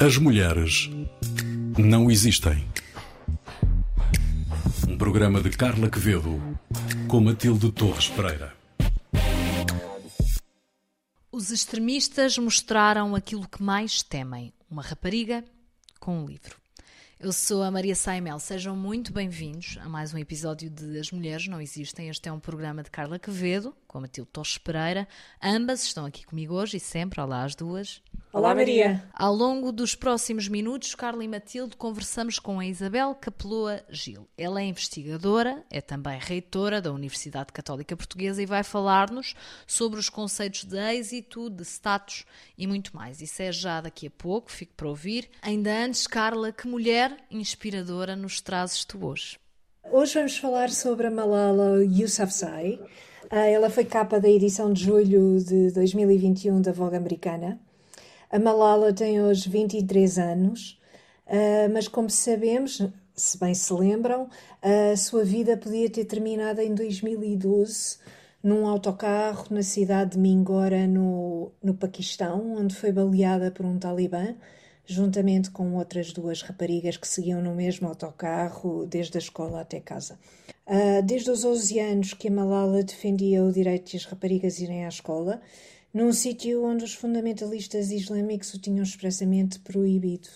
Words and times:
As 0.00 0.16
mulheres 0.16 0.88
não 1.76 2.10
existem. 2.10 2.64
Um 4.88 4.96
programa 4.96 5.40
de 5.40 5.50
Carla 5.50 5.90
Quevedo 5.90 6.40
com 7.08 7.20
Matilde 7.20 7.72
Torres 7.72 8.08
Pereira. 8.08 8.54
Os 11.32 11.50
extremistas 11.50 12.38
mostraram 12.38 13.14
aquilo 13.14 13.48
que 13.48 13.62
mais 13.62 14.02
temem: 14.02 14.52
uma 14.70 14.82
rapariga 14.82 15.44
com 15.98 16.22
um 16.22 16.26
livro. 16.26 16.56
Eu 17.20 17.32
sou 17.32 17.64
a 17.64 17.70
Maria 17.70 17.96
Saimel, 17.96 18.38
sejam 18.38 18.76
muito 18.76 19.12
bem-vindos 19.12 19.76
a 19.80 19.88
mais 19.88 20.14
um 20.14 20.18
episódio 20.18 20.70
de 20.70 21.00
As 21.00 21.10
Mulheres 21.10 21.48
Não 21.48 21.60
Existem. 21.60 22.08
Este 22.08 22.28
é 22.28 22.32
um 22.32 22.38
programa 22.38 22.80
de 22.80 22.92
Carla 22.92 23.18
Quevedo, 23.18 23.74
com 23.88 23.98
a 23.98 24.02
Matilde 24.02 24.30
Torres 24.32 24.56
Pereira. 24.56 25.08
Ambas 25.42 25.82
estão 25.82 26.06
aqui 26.06 26.24
comigo 26.24 26.54
hoje 26.54 26.76
e 26.76 26.80
sempre, 26.80 27.20
olá 27.20 27.42
as 27.42 27.56
duas. 27.56 28.00
Olá, 28.30 28.54
Maria. 28.54 29.02
Ao 29.14 29.34
longo 29.34 29.72
dos 29.72 29.94
próximos 29.94 30.48
minutos, 30.48 30.94
Carla 30.94 31.24
e 31.24 31.28
Matilde 31.28 31.74
conversamos 31.76 32.38
com 32.38 32.60
a 32.60 32.66
Isabel 32.66 33.14
Capeloa 33.14 33.82
Gil. 33.88 34.28
Ela 34.36 34.60
é 34.60 34.66
investigadora, 34.66 35.64
é 35.70 35.80
também 35.80 36.18
reitora 36.20 36.78
da 36.82 36.92
Universidade 36.92 37.54
Católica 37.54 37.96
Portuguesa 37.96 38.42
e 38.42 38.46
vai 38.46 38.62
falar-nos 38.62 39.34
sobre 39.66 39.98
os 39.98 40.10
conceitos 40.10 40.64
de 40.64 40.76
êxito, 40.76 41.48
de 41.48 41.62
status 41.62 42.26
e 42.56 42.66
muito 42.66 42.94
mais. 42.94 43.22
Isso 43.22 43.40
é 43.40 43.50
já 43.50 43.80
daqui 43.80 44.08
a 44.08 44.10
pouco, 44.10 44.52
fico 44.52 44.74
para 44.76 44.88
ouvir. 44.88 45.30
Ainda 45.40 45.72
antes, 45.72 46.06
Carla, 46.06 46.52
que 46.52 46.68
mulher 46.68 47.16
inspiradora 47.30 48.14
nos 48.14 48.42
trazes 48.42 48.84
tu 48.84 49.06
hoje? 49.06 49.38
Hoje 49.90 50.14
vamos 50.14 50.36
falar 50.36 50.68
sobre 50.68 51.06
a 51.06 51.10
Malala 51.10 51.82
Yousafzai. 51.82 52.78
Ah, 53.30 53.46
ela 53.46 53.70
foi 53.70 53.86
capa 53.86 54.20
da 54.20 54.28
edição 54.28 54.70
de 54.70 54.84
julho 54.84 55.42
de 55.42 55.70
2021 55.72 56.60
da 56.60 56.72
Vogue 56.72 56.96
americana. 56.96 57.58
A 58.30 58.38
Malala 58.38 58.92
tem 58.92 59.22
hoje 59.22 59.48
23 59.48 60.18
anos, 60.18 60.78
uh, 61.26 61.72
mas 61.72 61.88
como 61.88 62.10
sabemos, 62.10 62.86
se 63.14 63.38
bem 63.38 63.54
se 63.54 63.72
lembram, 63.72 64.28
a 64.60 64.94
sua 64.98 65.24
vida 65.24 65.56
podia 65.56 65.88
ter 65.88 66.04
terminado 66.04 66.60
em 66.60 66.74
2012 66.74 67.96
num 68.42 68.66
autocarro 68.66 69.46
na 69.50 69.62
cidade 69.62 70.12
de 70.12 70.18
Mingora, 70.18 70.86
no, 70.86 71.50
no 71.62 71.72
Paquistão, 71.72 72.54
onde 72.56 72.74
foi 72.74 72.92
baleada 72.92 73.50
por 73.50 73.64
um 73.64 73.78
talibã, 73.78 74.34
juntamente 74.84 75.50
com 75.50 75.74
outras 75.76 76.12
duas 76.12 76.42
raparigas 76.42 76.98
que 76.98 77.08
seguiam 77.08 77.40
no 77.42 77.54
mesmo 77.54 77.88
autocarro 77.88 78.84
desde 78.84 79.16
a 79.16 79.20
escola 79.20 79.62
até 79.62 79.80
casa. 79.80 80.18
Uh, 80.66 81.02
desde 81.02 81.30
os 81.30 81.46
11 81.46 81.78
anos 81.80 82.12
que 82.12 82.28
a 82.28 82.30
Malala 82.30 82.82
defendia 82.82 83.42
o 83.42 83.50
direito 83.50 83.90
de 83.90 83.96
as 83.96 84.04
raparigas 84.04 84.60
irem 84.60 84.84
à 84.84 84.88
escola, 84.88 85.40
num 85.92 86.12
sítio 86.12 86.64
onde 86.64 86.84
os 86.84 86.94
fundamentalistas 86.94 87.90
islâmicos 87.90 88.52
o 88.54 88.58
tinham 88.58 88.82
expressamente 88.82 89.58
proibido. 89.60 90.28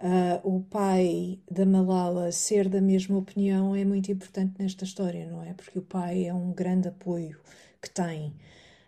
Uh, 0.00 0.56
o 0.56 0.60
pai 0.62 1.38
da 1.48 1.64
Malala 1.64 2.32
ser 2.32 2.68
da 2.68 2.80
mesma 2.80 3.18
opinião 3.18 3.76
é 3.76 3.84
muito 3.84 4.10
importante 4.10 4.54
nesta 4.58 4.84
história, 4.84 5.26
não 5.30 5.44
é? 5.44 5.54
Porque 5.54 5.78
o 5.78 5.82
pai 5.82 6.24
é 6.24 6.34
um 6.34 6.52
grande 6.52 6.88
apoio 6.88 7.38
que 7.80 7.88
tem. 7.88 8.34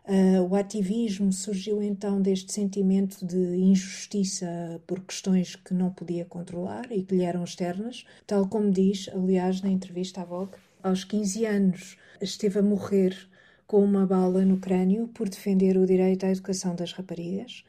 Uh, 0.07 0.43
o 0.51 0.57
ativismo 0.57 1.33
surgiu 1.33 1.83
então 1.83 2.21
deste 2.21 2.53
sentimento 2.53 3.25
de 3.25 3.57
injustiça 3.57 4.83
por 4.87 5.01
questões 5.01 5.55
que 5.55 5.73
não 5.73 5.91
podia 5.91 6.25
controlar 6.25 6.91
e 6.91 7.03
que 7.03 7.15
lhe 7.15 7.23
eram 7.23 7.45
externas, 7.45 8.05
tal 8.27 8.49
como 8.49 8.71
diz, 8.71 9.09
aliás, 9.15 9.63
na 9.63 9.71
entrevista 9.71 10.23
à 10.23 10.25
Vogue, 10.25 10.57
aos 10.83 11.05
15 11.05 11.47
anos 11.47 11.97
esteve 12.21 12.59
a 12.59 12.63
morrer 12.63 13.17
com 13.67 13.83
uma 13.83 14.07
bala 14.07 14.45
no 14.45 14.59
crânio 14.59 15.09
por 15.09 15.29
defender 15.29 15.77
o 15.77 15.87
direito 15.87 16.25
à 16.27 16.31
educação 16.31 16.75
das 16.75 16.93
raparigas. 16.93 17.65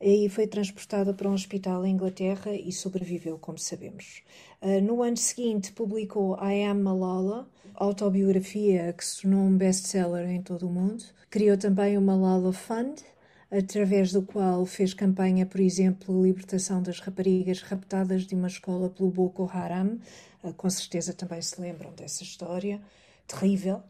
E 0.00 0.28
foi 0.28 0.46
transportada 0.46 1.14
para 1.14 1.28
um 1.28 1.34
hospital 1.34 1.86
em 1.86 1.94
Inglaterra 1.94 2.54
e 2.54 2.70
sobreviveu, 2.72 3.38
como 3.38 3.58
sabemos. 3.58 4.22
Ah, 4.60 4.80
no 4.80 5.02
ano 5.02 5.16
seguinte, 5.16 5.72
publicou 5.72 6.36
I 6.42 6.64
Am 6.64 6.82
Malala, 6.82 7.48
autobiografia 7.74 8.92
que 8.92 9.04
se 9.04 9.22
tornou 9.22 9.40
um 9.40 9.56
best-seller 9.56 10.28
em 10.28 10.42
todo 10.42 10.66
o 10.66 10.70
mundo. 10.70 11.04
Criou 11.30 11.56
também 11.56 11.96
o 11.96 12.02
Malala 12.02 12.52
Fund, 12.52 13.02
através 13.50 14.12
do 14.12 14.22
qual 14.22 14.66
fez 14.66 14.92
campanha, 14.92 15.46
por 15.46 15.60
exemplo, 15.60 16.18
a 16.18 16.26
libertação 16.26 16.82
das 16.82 17.00
raparigas 17.00 17.62
raptadas 17.62 18.26
de 18.26 18.34
uma 18.34 18.48
escola 18.48 18.90
pelo 18.90 19.10
Boko 19.10 19.48
Haram. 19.52 19.98
Ah, 20.42 20.52
com 20.52 20.68
certeza 20.68 21.12
também 21.12 21.40
se 21.40 21.60
lembram 21.60 21.92
dessa 21.92 22.22
história 22.22 22.80
terrível. 23.26 23.82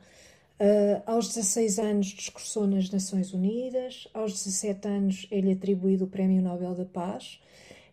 Uh, 0.61 1.03
aos 1.05 1.29
16 1.29 1.79
anos 1.81 2.07
discursou 2.07 2.65
nas 2.65 2.89
Nações 2.89 3.35
Unidas, 3.35 4.07
aos 4.15 4.33
17 4.35 4.87
anos 4.87 5.27
é-lhe 5.29 5.51
atribuído 5.51 6.05
o 6.05 6.09
Prémio 6.09 6.41
Nobel 6.41 6.77
da 6.77 6.85
Paz, 6.85 7.41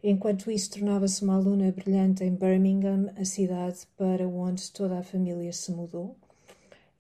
enquanto 0.03 0.51
isso 0.51 0.69
tornava-se 0.69 1.23
uma 1.23 1.35
aluna 1.35 1.71
brilhante 1.71 2.23
em 2.23 2.35
Birmingham, 2.35 3.11
a 3.17 3.25
cidade 3.25 3.79
para 3.97 4.27
onde 4.27 4.71
toda 4.71 4.99
a 4.99 5.03
família 5.03 5.51
se 5.51 5.71
mudou. 5.71 6.15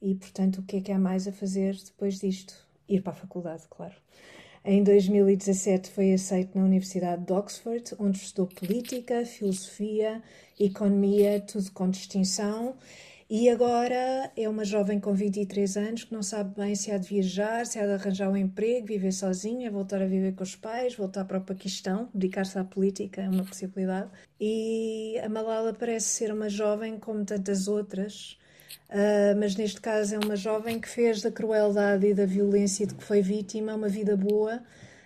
E, 0.01 0.15
portanto, 0.15 0.57
o 0.61 0.63
que 0.63 0.77
é 0.77 0.81
que 0.81 0.91
há 0.91 0.97
mais 0.97 1.27
a 1.27 1.31
fazer 1.31 1.75
depois 1.75 2.19
disto? 2.19 2.55
Ir 2.89 3.03
para 3.03 3.13
a 3.13 3.15
faculdade, 3.15 3.63
claro. 3.69 3.93
Em 4.65 4.83
2017 4.83 5.91
foi 5.91 6.11
aceito 6.11 6.57
na 6.57 6.65
Universidade 6.65 7.23
de 7.23 7.33
Oxford, 7.33 7.95
onde 7.99 8.17
estudou 8.17 8.47
política, 8.47 9.23
filosofia, 9.25 10.23
economia, 10.59 11.39
tudo 11.39 11.71
com 11.71 11.87
distinção 11.87 12.75
e 13.33 13.47
agora 13.49 14.29
é 14.35 14.49
uma 14.49 14.65
jovem 14.65 14.99
com 14.99 15.13
23 15.13 15.77
anos 15.77 16.03
que 16.03 16.13
não 16.13 16.21
sabe 16.21 16.53
bem 16.59 16.75
se 16.75 16.91
há 16.91 16.97
de 16.97 17.07
viajar, 17.07 17.65
se 17.65 17.79
há 17.79 17.85
de 17.85 17.93
arranjar 17.93 18.29
um 18.29 18.35
emprego, 18.35 18.87
viver 18.87 19.13
sozinha, 19.13 19.71
voltar 19.71 20.01
a 20.01 20.05
viver 20.05 20.33
com 20.33 20.43
os 20.43 20.53
pais, 20.53 20.95
voltar 20.95 21.23
para 21.23 21.37
o 21.37 21.41
Paquistão, 21.41 22.09
dedicar-se 22.13 22.59
à 22.59 22.63
política 22.65 23.21
é 23.21 23.29
uma 23.29 23.45
possibilidade. 23.45 24.09
E 24.37 25.17
a 25.23 25.29
Malala 25.29 25.73
parece 25.73 26.07
ser 26.07 26.33
uma 26.33 26.49
jovem 26.49 26.99
como 26.99 27.23
tantas 27.23 27.69
outras, 27.69 28.37
uh, 28.89 29.39
mas 29.39 29.55
neste 29.55 29.79
caso 29.79 30.13
é 30.13 30.19
uma 30.19 30.35
jovem 30.35 30.77
que 30.77 30.89
fez 30.89 31.21
da 31.21 31.31
crueldade 31.31 32.05
e 32.05 32.13
da 32.13 32.25
violência 32.25 32.85
de 32.85 32.95
que 32.95 33.03
foi 33.05 33.21
vítima 33.21 33.75
uma 33.75 33.87
vida 33.87 34.17
boa, 34.17 34.61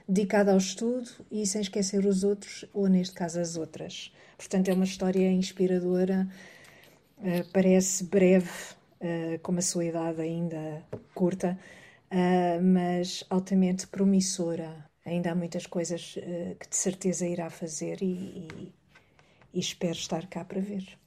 dedicada 0.09 0.51
ao 0.51 0.57
estudo 0.57 1.11
e 1.29 1.45
sem 1.45 1.61
esquecer 1.61 2.03
os 2.07 2.23
outros, 2.23 2.65
ou 2.73 2.87
neste 2.87 3.13
caso 3.13 3.39
as 3.39 3.55
outras. 3.55 4.11
Portanto, 4.35 4.69
é 4.69 4.73
uma 4.73 4.85
história 4.85 5.31
inspiradora 5.31 6.27
eh, 7.23 7.43
parece 7.53 8.03
breve, 8.03 8.49
uh, 9.01 9.39
com 9.41 9.51
uma 9.51 9.61
sua 9.61 9.85
idade 9.85 10.21
ainda 10.21 10.83
curta, 11.13 11.57
uh, 12.11 12.61
mas 12.61 13.23
altamente 13.29 13.87
promissora. 13.87 14.85
Ainda 15.05 15.31
há 15.31 15.35
muitas 15.35 15.67
coisas 15.67 16.15
que 16.59 16.67
de 16.67 16.75
certeza 16.75 17.27
irá 17.27 17.47
fazer 17.51 18.01
e, 18.01 18.47
e, 18.47 18.73
e 19.53 19.59
espero 19.59 19.93
estar 19.93 20.25
cá 20.27 20.43
para 20.43 20.59
ver. 20.59 20.97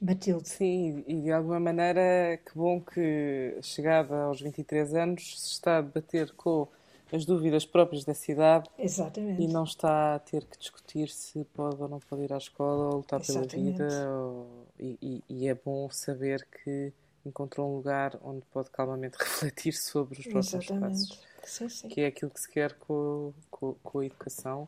Matilde. 0.00 0.48
Sim, 0.48 1.02
e 1.06 1.22
de 1.22 1.32
alguma 1.32 1.58
maneira, 1.58 2.38
que 2.46 2.54
bom 2.54 2.80
que, 2.80 3.58
chegada 3.60 4.14
aos 4.24 4.40
23 4.40 4.94
anos, 4.94 5.40
se 5.40 5.52
está 5.54 5.78
a 5.78 5.80
debater 5.80 6.32
com 6.34 6.68
as 7.12 7.24
dúvidas 7.24 7.64
próprias 7.64 8.04
da 8.04 8.14
cidade 8.14 8.68
Exatamente. 8.78 9.42
e 9.42 9.46
não 9.46 9.64
está 9.64 10.16
a 10.16 10.18
ter 10.18 10.44
que 10.44 10.58
discutir 10.58 11.08
se 11.08 11.44
pode 11.54 11.80
ou 11.80 11.88
não 11.88 12.00
pode 12.00 12.22
ir 12.22 12.32
à 12.32 12.38
escola 12.38 12.86
ou 12.86 12.96
lutar 12.96 13.20
Exatamente. 13.20 13.76
pela 13.76 13.88
vida. 13.88 14.10
Ou, 14.10 14.66
e, 14.78 15.22
e, 15.28 15.48
é 15.48 15.54
bom 15.54 15.88
saber 15.90 16.46
que 16.46 16.92
encontrou 17.24 17.70
um 17.70 17.76
lugar 17.76 18.18
onde 18.22 18.42
pode 18.52 18.70
calmamente 18.70 19.16
refletir 19.20 19.72
sobre 19.72 20.18
os 20.18 20.26
próximos 20.26 20.64
Exatamente. 20.64 21.08
passos. 21.08 21.22
Sim, 21.44 21.68
sim. 21.68 21.88
Que 21.88 22.00
é 22.02 22.06
aquilo 22.06 22.30
que 22.30 22.40
se 22.40 22.50
quer 22.50 22.72
com, 22.74 23.32
com, 23.50 23.74
com 23.82 23.98
a 23.98 24.06
educação. 24.06 24.66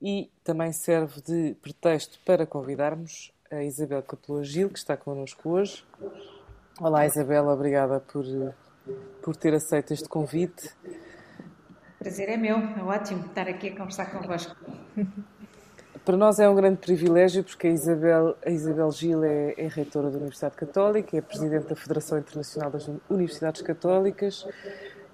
E 0.00 0.30
também 0.42 0.72
serve 0.72 1.20
de 1.20 1.54
pretexto 1.62 2.18
para 2.24 2.46
convidarmos 2.46 3.32
a 3.50 3.62
Isabel 3.62 4.02
Capeloa 4.02 4.44
Gil, 4.44 4.68
que 4.68 4.78
está 4.78 4.96
connosco 4.96 5.48
hoje. 5.48 5.84
Olá, 6.80 7.06
Isabel, 7.06 7.46
obrigada 7.48 8.00
por, 8.00 8.24
por 9.22 9.36
ter 9.36 9.54
aceito 9.54 9.92
este 9.92 10.08
convite 10.08 10.70
prazer 12.04 12.28
é 12.28 12.36
meu, 12.36 12.58
é 12.58 12.82
ótimo 12.82 13.24
estar 13.24 13.48
aqui 13.48 13.68
a 13.68 13.76
conversar 13.76 14.10
convosco. 14.10 14.54
Para 16.04 16.18
nós 16.18 16.38
é 16.38 16.46
um 16.46 16.54
grande 16.54 16.76
privilégio 16.76 17.42
porque 17.42 17.66
a 17.66 17.70
Isabel, 17.70 18.36
a 18.44 18.50
Isabel 18.50 18.92
Gil 18.92 19.24
é, 19.24 19.54
é 19.56 19.66
reitora 19.68 20.10
da 20.10 20.18
Universidade 20.18 20.54
Católica, 20.54 21.16
é 21.16 21.22
presidente 21.22 21.66
da 21.66 21.74
Federação 21.74 22.18
Internacional 22.18 22.70
das 22.70 22.90
Universidades 23.08 23.62
Católicas, 23.62 24.46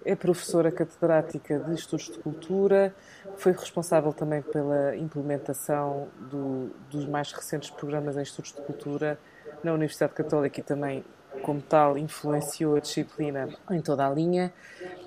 é 0.04 0.16
professora 0.16 0.72
catedrática 0.72 1.60
de 1.60 1.74
Estudos 1.74 2.06
de 2.06 2.18
Cultura, 2.18 2.92
foi 3.36 3.52
responsável 3.52 4.12
também 4.12 4.42
pela 4.42 4.96
implementação 4.96 6.08
do, 6.28 6.72
dos 6.90 7.06
mais 7.06 7.30
recentes 7.30 7.70
programas 7.70 8.16
em 8.16 8.22
Estudos 8.22 8.52
de 8.52 8.62
Cultura 8.62 9.16
na 9.62 9.72
Universidade 9.72 10.14
Católica 10.14 10.58
e 10.58 10.62
também 10.64 11.04
como 11.42 11.60
tal, 11.60 11.98
influenciou 11.98 12.76
a 12.76 12.80
disciplina 12.80 13.48
em 13.70 13.80
toda 13.80 14.06
a 14.06 14.10
linha. 14.10 14.52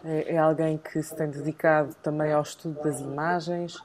É, 0.03 0.35
é 0.35 0.37
alguém 0.37 0.77
que 0.77 1.01
se 1.01 1.15
tem 1.15 1.29
dedicado 1.29 1.93
também 2.01 2.31
ao 2.31 2.41
estudo 2.41 2.81
das 2.83 2.99
imagens, 2.99 3.77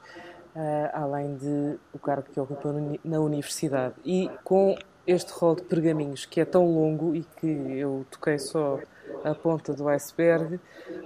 eh, 0.55 0.89
além 0.93 1.35
de 1.37 1.77
o 1.93 1.99
cargo 1.99 2.27
que 2.31 2.39
ocupa 2.39 2.73
na 3.03 3.19
universidade. 3.19 3.95
E 4.03 4.29
com 4.43 4.75
este 5.07 5.31
rol 5.31 5.55
de 5.55 5.63
pergaminhos 5.63 6.25
que 6.25 6.39
é 6.39 6.45
tão 6.45 6.65
longo 6.65 7.15
e 7.15 7.23
que 7.23 7.47
eu 7.47 8.05
toquei 8.11 8.37
só 8.37 8.79
a 9.23 9.33
ponta 9.33 9.73
do 9.73 9.87
iceberg. 9.89 10.59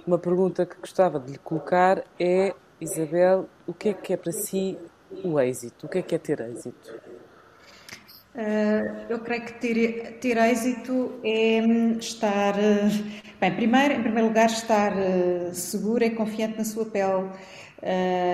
Uma 0.06 0.18
pergunta 0.18 0.66
que 0.66 0.76
gostava 0.78 1.18
de 1.18 1.32
lhe 1.32 1.38
colocar 1.38 2.04
é, 2.18 2.54
Isabel, 2.80 3.48
o 3.66 3.72
que 3.72 3.90
é 3.90 3.94
que 3.94 4.12
é 4.12 4.16
para 4.16 4.32
si 4.32 4.78
o 5.24 5.40
êxito? 5.40 5.86
O 5.86 5.88
que 5.88 5.98
é 5.98 6.02
que 6.02 6.14
é 6.14 6.18
ter 6.18 6.40
êxito? 6.40 6.94
Uh, 8.34 9.06
eu 9.08 9.20
creio 9.20 9.44
que 9.44 9.52
ter, 9.54 10.18
ter 10.18 10.36
êxito 10.36 11.20
é 11.22 11.62
hum, 11.62 11.98
estar, 11.98 12.56
uh, 12.56 13.22
bem, 13.40 13.54
primeiro, 13.54 13.94
em 13.94 14.02
primeiro 14.02 14.26
lugar, 14.26 14.46
estar 14.46 14.92
uh, 14.92 15.54
segura 15.54 16.04
e 16.04 16.10
confiante 16.10 16.58
na 16.58 16.64
sua 16.64 16.84
pele, 16.84 17.30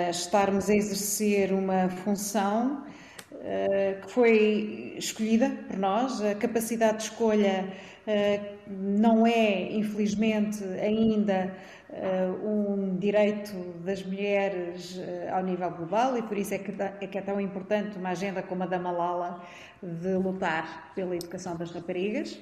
estarmos 0.09 0.71
a 0.71 0.75
exercer 0.75 1.53
uma 1.53 1.89
função 1.89 2.85
que 4.03 4.13
foi 4.13 4.95
escolhida 4.97 5.51
por 5.67 5.77
nós, 5.77 6.23
a 6.23 6.37
capacidade 6.37 6.99
de 6.99 7.05
escolha 7.05 7.69
não 8.69 9.27
é, 9.27 9.73
infelizmente, 9.73 10.63
ainda 10.81 11.53
um 12.45 12.97
direito 12.99 13.53
das 13.85 14.03
mulheres 14.05 14.97
ao 15.33 15.43
nível 15.43 15.71
global 15.73 16.17
e 16.17 16.23
por 16.23 16.39
isso 16.39 16.55
é 16.55 16.59
que, 16.59 16.73
é 16.81 17.07
que 17.07 17.19
é 17.19 17.21
tão 17.21 17.41
importante 17.41 17.99
uma 17.99 18.11
agenda 18.11 18.43
como 18.43 18.63
a 18.63 18.67
da 18.67 18.79
Malala 18.79 19.43
de 19.83 20.15
lutar 20.15 20.93
pela 20.95 21.17
educação 21.17 21.57
das 21.57 21.71
raparigas. 21.73 22.39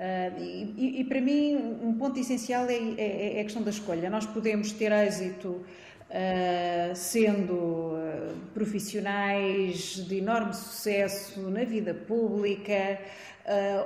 Uh, 0.00 0.40
e, 0.40 1.00
e, 1.00 1.04
para 1.04 1.20
mim, 1.20 1.78
um 1.82 1.92
ponto 1.92 2.18
essencial 2.18 2.64
é, 2.70 2.74
é, 2.74 3.36
é, 3.36 3.40
a 3.42 3.44
questão 3.44 3.62
da 3.62 3.68
escolha. 3.68 4.08
Nós 4.08 4.24
podemos 4.24 4.72
ter 4.72 4.90
êxito 4.92 5.62
uh, 6.10 6.94
sendo 6.94 7.54
uh, 7.54 8.36
profissionais 8.52 10.04
de 10.06 10.18
enorme 10.18 10.52
sucesso 10.52 11.40
na 11.50 11.64
vida 11.64 11.94
pública 11.94 12.98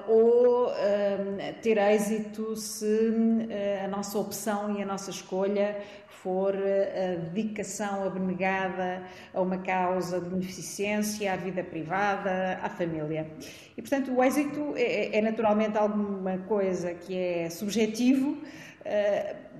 ou 0.09 0.71
ter 1.63 1.79
êxito 1.79 2.55
se 2.57 3.11
a 3.83 3.89
nossa 3.89 4.19
opção 4.19 4.77
e 4.77 4.83
a 4.83 4.85
nossa 4.85 5.11
escolha 5.11 5.81
for 6.25 6.55
a 6.55 7.17
dedicação 7.31 8.05
abnegada 8.05 9.03
a 9.33 9.41
uma 9.41 9.59
causa 9.59 10.21
de 10.21 10.29
beneficência, 10.29 11.33
à 11.33 11.37
vida 11.37 11.63
privada, 11.63 12.59
à 12.63 12.69
família. 12.69 13.27
E, 13.77 13.81
portanto, 13.81 14.13
o 14.13 14.23
êxito 14.23 14.75
é, 14.75 15.19
é 15.19 15.21
naturalmente 15.21 15.79
alguma 15.79 16.39
coisa 16.39 16.93
que 16.95 17.15
é 17.17 17.49
subjetivo, 17.49 18.39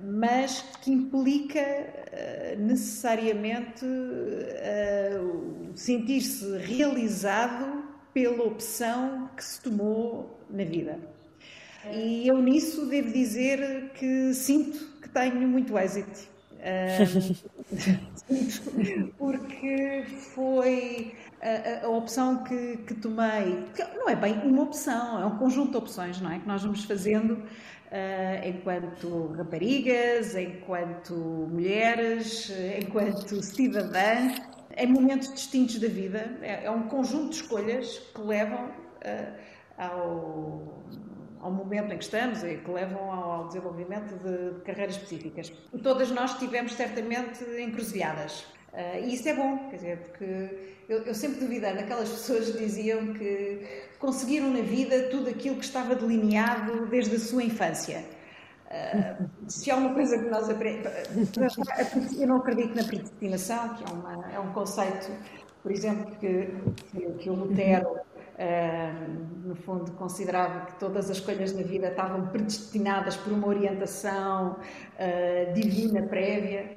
mas 0.03 0.63
que 0.81 0.91
implica 0.91 1.59
eh, 1.59 2.55
necessariamente 2.59 3.85
eh, 3.85 5.19
sentir-se 5.75 6.57
realizado 6.57 7.83
pela 8.13 8.43
opção 8.43 9.29
que 9.35 9.43
se 9.43 9.61
tomou 9.61 10.39
na 10.49 10.63
vida. 10.63 10.99
E 11.91 12.27
eu 12.27 12.41
nisso 12.41 12.87
devo 12.87 13.11
dizer 13.11 13.91
que 13.93 14.33
sinto 14.33 14.79
que 15.01 15.09
tenho 15.09 15.47
muito 15.47 15.77
êxito 15.77 16.35
porque 19.17 20.03
foi 20.33 21.13
a, 21.41 21.85
a 21.85 21.89
opção 21.89 22.43
que, 22.43 22.77
que, 22.77 22.93
tomei, 22.95 23.65
que 23.75 23.83
não 23.95 24.09
é 24.09 24.15
bem 24.15 24.39
uma 24.39 24.63
opção, 24.63 25.21
é 25.21 25.25
um 25.25 25.37
conjunto 25.37 25.71
de 25.71 25.77
opções, 25.77 26.19
não 26.19 26.31
é? 26.31 26.39
Que 26.39 26.47
nós 26.47 26.63
vamos 26.63 26.83
fazendo 26.83 27.43
uh, 27.95 28.47
enquanto 28.47 29.33
raparigas, 29.37 30.35
enquanto 30.35 31.13
mulheres, 31.13 32.51
enquanto 32.81 33.41
cidadãs, 33.41 34.41
em 34.77 34.87
momentos 34.87 35.33
distintos 35.33 35.79
da 35.79 35.87
vida. 35.87 36.37
É, 36.41 36.65
é 36.65 36.71
um 36.71 36.87
conjunto 36.87 37.29
de 37.29 37.35
escolhas 37.35 37.99
que 38.13 38.21
levam 38.21 38.65
uh, 38.65 39.35
ao 39.77 40.85
ao 41.45 41.51
momento 41.51 41.93
em 41.93 41.97
que 41.99 42.03
estamos 42.03 42.43
e 42.43 42.57
que 42.57 42.71
levam 42.71 43.11
ao 43.11 43.45
desenvolvimento 43.45 44.15
de, 44.15 44.55
de 44.55 44.61
carreiras 44.61 44.95
específicas. 44.95 45.53
Todas 45.83 46.09
nós 46.09 46.39
tivemos 46.39 46.73
certamente 46.73 47.43
encruzilhadas. 47.61 48.47
Uh, 48.75 49.05
e 49.05 49.13
isso 49.13 49.29
é 49.29 49.33
bom, 49.33 49.69
quer 49.69 49.77
dizer, 49.77 49.97
porque 49.99 50.75
eu, 50.89 51.03
eu 51.03 51.15
sempre 51.15 51.39
duvidei 51.39 51.73
daquelas 51.73 52.09
pessoas 52.11 52.51
que 52.51 52.57
diziam 52.57 53.13
que 53.13 53.65
conseguiram 53.97 54.49
na 54.49 54.61
vida 54.61 55.03
tudo 55.09 55.29
aquilo 55.29 55.55
que 55.55 55.63
estava 55.63 55.95
delineado 55.95 56.85
desde 56.87 57.15
a 57.15 57.19
sua 57.19 57.41
infância. 57.41 58.03
Uh, 58.65 59.29
se 59.47 59.71
há 59.71 59.77
uma 59.77 59.93
coisa 59.93 60.17
que 60.17 60.29
nós 60.29 60.49
aprendemos. 60.49 61.31
Eu 62.19 62.27
não 62.27 62.37
acredito 62.37 62.75
na 62.75 62.83
predestinação, 62.83 63.75
que 63.75 63.83
é, 63.85 63.93
uma, 63.93 64.31
é 64.33 64.39
um 64.39 64.51
conceito, 64.51 65.09
por 65.63 65.71
exemplo, 65.71 66.13
que, 66.17 66.49
que 67.19 67.29
o 67.29 67.33
Lutero 67.33 68.01
no 69.45 69.55
fundo, 69.55 69.91
considerava 69.93 70.65
que 70.65 70.79
todas 70.79 71.09
as 71.09 71.17
escolhas 71.17 71.53
na 71.53 71.63
vida 71.63 71.87
estavam 71.87 72.27
predestinadas 72.27 73.15
por 73.15 73.31
uma 73.31 73.47
orientação 73.47 74.57
uh, 74.57 75.53
divina 75.53 76.01
prévia. 76.03 76.75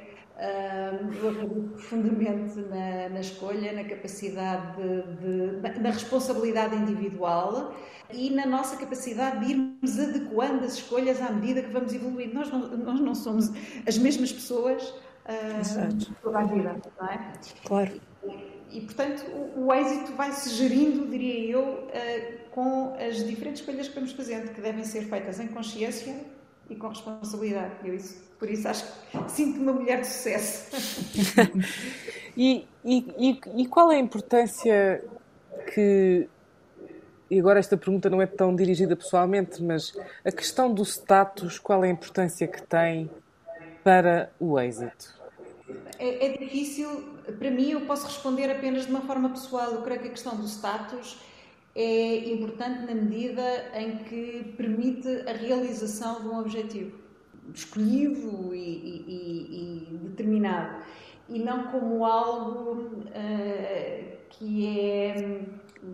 Eu 1.21 1.31
acredito 1.31 1.69
profundamente 1.73 2.61
na, 2.61 3.09
na, 3.09 3.21
escolha, 3.21 3.73
na 3.73 3.85
capacidade 3.85 4.77
de, 4.77 5.61
de, 5.61 5.81
na 5.81 5.91
responsabilidade 5.91 6.77
individual 6.77 7.75
e 8.13 8.31
na 8.31 8.47
nossa 8.47 8.77
capacidade 8.77 9.45
de 9.45 9.53
irmos 9.53 9.99
adequando 9.99 10.65
as 10.65 10.75
escolhas 10.75 11.21
à 11.21 11.31
medida 11.31 11.63
que 11.63 11.71
vamos 11.71 11.93
evoluindo. 11.93 12.35
Nós 12.35 12.51
não, 12.51 12.61
nós 12.77 13.01
não 13.01 13.15
somos 13.15 13.51
as 13.87 13.99
mesmas 13.99 14.33
pessoas 14.33 14.89
uh, 14.91 16.15
toda 16.23 16.39
a 16.39 16.45
vida, 16.45 16.77
não 17.01 17.09
é? 17.09 17.33
Claro 17.65 18.01
e, 18.71 18.81
portanto, 18.83 19.25
o, 19.57 19.67
o, 19.67 19.75
êxito 19.75 20.13
vai 20.13 20.33
se 20.33 20.51
gerindo, 20.51 21.07
diria 21.09 21.51
eu, 21.51 21.63
uh, 21.63 22.51
com 22.51 22.95
as 22.99 23.25
diferentes 23.25 23.61
escolhas 23.61 23.89
que 23.89 23.95
vamos 23.95 24.13
fazendo, 24.13 24.53
que 24.53 24.61
devem 24.61 24.85
ser 24.85 25.03
feitas 25.05 25.41
em 25.41 25.49
consciência 25.49 26.15
e 26.71 26.77
com 26.77 26.89
responsabilidade. 26.89 27.75
Eu 27.85 27.95
isso, 27.95 28.23
por 28.39 28.51
isso 28.51 28.69
acho 28.69 28.85
que 28.85 29.31
sinto 29.33 29.61
uma 29.61 29.73
mulher 29.73 30.01
de 30.01 30.07
sucesso. 30.07 30.77
e, 32.37 32.67
e, 32.85 33.41
e, 33.57 33.67
qual 33.67 33.91
é 33.91 33.97
a 33.97 33.99
importância 33.99 35.05
que. 35.73 36.29
E 37.31 37.39
agora 37.39 37.59
esta 37.59 37.77
pergunta 37.77 38.09
não 38.09 38.23
é 38.23 38.27
tão 38.27 38.57
dirigida 38.57 38.97
pessoalmente, 38.97 39.63
mas 39.63 39.93
a 40.25 40.33
questão 40.33 40.73
do 40.73 40.83
status, 40.83 41.59
qual 41.59 41.85
é 41.85 41.89
a 41.89 41.91
importância 41.91 42.47
que 42.49 42.63
tem 42.63 43.11
para 43.85 44.31
o 44.41 44.59
êxito? 44.59 45.19
É, 45.99 46.27
é, 46.27 46.39
difícil, 46.39 47.19
para 47.39 47.51
mim, 47.51 47.73
eu 47.73 47.83
posso 47.83 48.07
responder 48.07 48.51
apenas 48.51 48.87
de 48.87 48.91
uma 48.91 49.03
forma 49.03 49.29
pessoal. 49.29 49.73
Eu 49.73 49.83
creio 49.83 50.01
que 50.01 50.09
a 50.09 50.11
questão 50.11 50.37
do 50.37 50.47
status 50.47 51.19
é 51.81 52.33
importante 52.33 52.93
na 52.93 53.01
medida 53.01 53.71
em 53.73 53.99
que 53.99 54.53
permite 54.57 55.09
a 55.29 55.33
realização 55.33 56.23
de 56.23 56.27
um 56.27 56.41
objetivo 56.41 56.99
escolhido 57.55 58.53
e, 58.53 58.59
e, 58.59 59.93
e 59.93 59.99
determinado, 60.09 60.83
e 61.29 61.39
não 61.39 61.69
como 61.69 62.05
algo 62.05 62.83
uh, 62.83 64.17
que 64.29 64.67
é, 64.67 65.41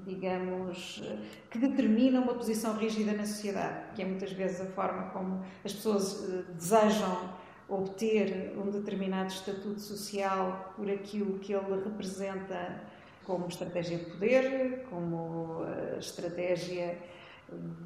digamos, 0.06 1.02
que 1.50 1.59
determina 1.59 2.18
uma 2.18 2.32
posição 2.32 2.78
rígida 2.78 3.12
na 3.12 3.26
sociedade, 3.26 3.94
que 3.94 4.00
é 4.00 4.06
muitas 4.06 4.32
vezes 4.32 4.62
a 4.62 4.66
forma 4.66 5.11
como 5.11 5.44
as 5.62 5.75
pessoas 5.75 6.14
uh, 6.14 6.44
desejam 6.54 7.35
obter 7.68 8.54
um 8.56 8.70
determinado 8.70 9.28
estatuto 9.28 9.80
social 9.80 10.73
por 10.76 10.90
aquilo 10.90 11.38
que 11.40 11.52
ele 11.52 11.85
representa 11.85 12.80
como 13.25 13.47
estratégia 13.49 13.99
de 13.99 14.04
poder, 14.04 14.87
como 14.90 15.64
eh, 15.64 15.97
estratégia 15.99 16.99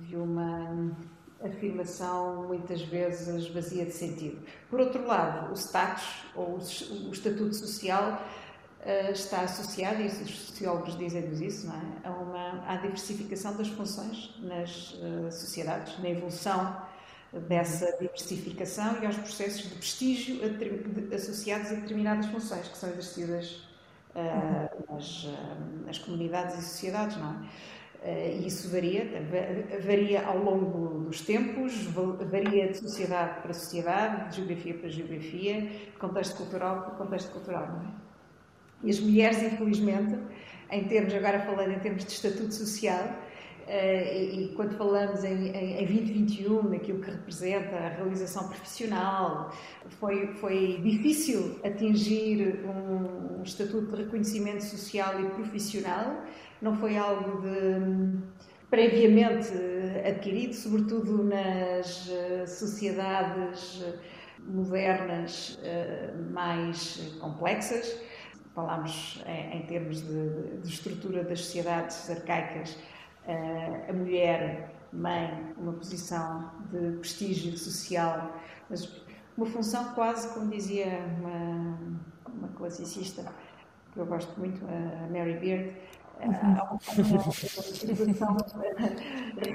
de 0.06 0.16
uma 0.16 0.96
afirmação 1.42 2.46
muitas 2.46 2.82
vezes 2.82 3.48
vazia 3.48 3.84
de 3.84 3.92
sentido. 3.92 4.44
Por 4.68 4.80
outro 4.80 5.06
lado, 5.06 5.52
o 5.52 5.54
status 5.54 6.24
ou 6.34 6.56
o 6.56 7.12
estatuto 7.12 7.54
social 7.54 8.22
eh, 8.80 9.10
está 9.12 9.42
associado, 9.42 10.02
e 10.02 10.06
os 10.06 10.12
sociólogos 10.12 10.96
dizem-nos 10.96 11.40
isso, 11.40 11.68
é? 11.68 12.08
a 12.08 12.10
uma 12.10 12.64
à 12.66 12.76
diversificação 12.76 13.56
das 13.56 13.68
funções 13.68 14.34
nas 14.40 14.98
eh, 15.00 15.30
sociedades, 15.30 15.98
na 16.00 16.10
evolução 16.10 16.76
dessa 17.46 17.92
diversificação 18.00 19.02
e 19.02 19.06
aos 19.06 19.16
processos 19.16 19.62
de 19.62 19.74
prestígio 19.74 20.40
associados 21.14 21.70
a 21.70 21.74
determinadas 21.74 22.24
funções 22.26 22.66
que 22.68 22.78
são 22.78 22.88
exercidas 22.88 23.67
uh, 24.18 24.92
nas, 24.92 25.24
uh, 25.24 25.86
nas, 25.86 25.98
comunidades 25.98 26.58
e 26.58 26.62
sociedades, 26.62 27.16
não 27.16 27.30
é? 27.30 27.48
Uh, 28.00 28.46
isso 28.46 28.70
varia, 28.70 29.04
varia 29.84 30.24
ao 30.24 30.38
longo 30.38 31.00
dos 31.04 31.20
tempos, 31.22 31.74
varia 32.30 32.68
de 32.68 32.78
sociedade 32.78 33.40
para 33.40 33.52
sociedade, 33.52 34.30
de 34.30 34.36
geografia 34.36 34.74
para 34.74 34.88
geografia, 34.88 35.60
de 35.62 35.98
contexto 35.98 36.36
cultural 36.36 36.82
para 36.82 36.90
contexto 36.92 37.32
cultural, 37.32 37.66
não 37.66 37.80
é? 37.80 38.08
E 38.84 38.90
as 38.90 39.00
mulheres, 39.00 39.42
infelizmente, 39.42 40.16
em 40.70 40.84
termos, 40.84 41.12
agora 41.14 41.40
falando 41.40 41.72
em 41.72 41.78
termos 41.80 42.04
de 42.04 42.12
estatuto 42.12 42.54
social, 42.54 43.16
e, 43.70 44.44
e, 44.44 44.48
quando 44.54 44.76
falamos 44.76 45.22
em, 45.24 45.48
em, 45.48 45.82
em 45.82 45.86
2021, 45.86 46.70
naquilo 46.70 47.00
que 47.00 47.10
representa 47.10 47.76
a 47.76 47.88
realização 47.88 48.48
profissional, 48.48 49.52
foi, 50.00 50.28
foi 50.34 50.80
difícil 50.82 51.60
atingir 51.62 52.64
um, 52.64 53.38
um, 53.38 53.42
estatuto 53.42 53.94
de 53.94 54.04
reconhecimento 54.04 54.64
social 54.64 55.20
e 55.20 55.26
profissional, 55.30 56.22
não 56.62 56.76
foi 56.76 56.96
algo 56.96 57.42
de, 57.42 58.18
previamente 58.70 59.52
adquirido, 60.06 60.54
sobretudo 60.54 61.24
nas 61.24 62.10
sociedades 62.46 63.84
modernas 64.40 65.58
mais 66.32 67.16
complexas. 67.20 68.00
Falámos 68.54 69.22
em, 69.26 69.62
termos 69.66 70.00
de, 70.00 70.60
de 70.62 70.68
estrutura 70.68 71.22
das 71.22 71.40
sociedades 71.42 72.10
arcaicas, 72.10 72.76
a 73.88 73.92
mulher 73.92 74.70
mãe, 74.92 75.54
uma 75.56 75.72
posição 75.72 76.50
de 76.70 76.98
prestígio 76.98 77.56
social, 77.58 78.32
mas 78.70 79.02
uma 79.36 79.46
função 79.46 79.92
quase, 79.94 80.32
como 80.34 80.50
dizia 80.50 80.86
uma, 81.18 81.78
uma 82.26 82.48
classicista 82.56 83.24
que 83.92 84.00
eu 84.00 84.06
gosto 84.06 84.38
muito, 84.38 84.64
a 84.64 85.06
Mary 85.10 85.34
Beard, 85.38 85.74
há 86.20 86.26
uma, 86.26 86.62
uma 86.62 87.32
situação 87.32 88.36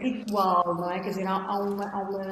ritual, 0.01 0.75
não 0.75 0.91
é? 0.91 0.99
Quer 0.99 1.09
dizer, 1.09 1.27
há, 1.27 1.59
uma, 1.59 1.89
há 1.89 1.99
uma 1.99 2.23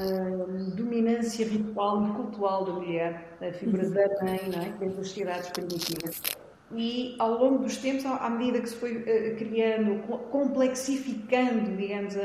dominância 0.76 1.46
ritual 1.46 2.08
e 2.08 2.12
cultural 2.14 2.66
da 2.66 2.74
mulher, 2.74 3.38
da 3.40 3.52
figura 3.52 3.90
da 3.90 4.24
mãe, 4.24 4.40
não 4.50 4.62
é? 4.62 4.72
Que 4.78 4.86
as 4.86 4.96
sociedades 4.96 5.50
primitivas 5.50 6.22
e 6.76 7.16
ao 7.20 7.38
longo 7.38 7.60
dos 7.60 7.78
tempos, 7.78 8.06
à 8.06 8.30
medida 8.30 8.62
que 8.62 8.70
se 8.70 8.76
foi 8.76 8.98
uh, 8.98 9.36
criando, 9.38 10.00
complexificando, 10.30 11.76
digamos, 11.76 12.16
a, 12.18 12.22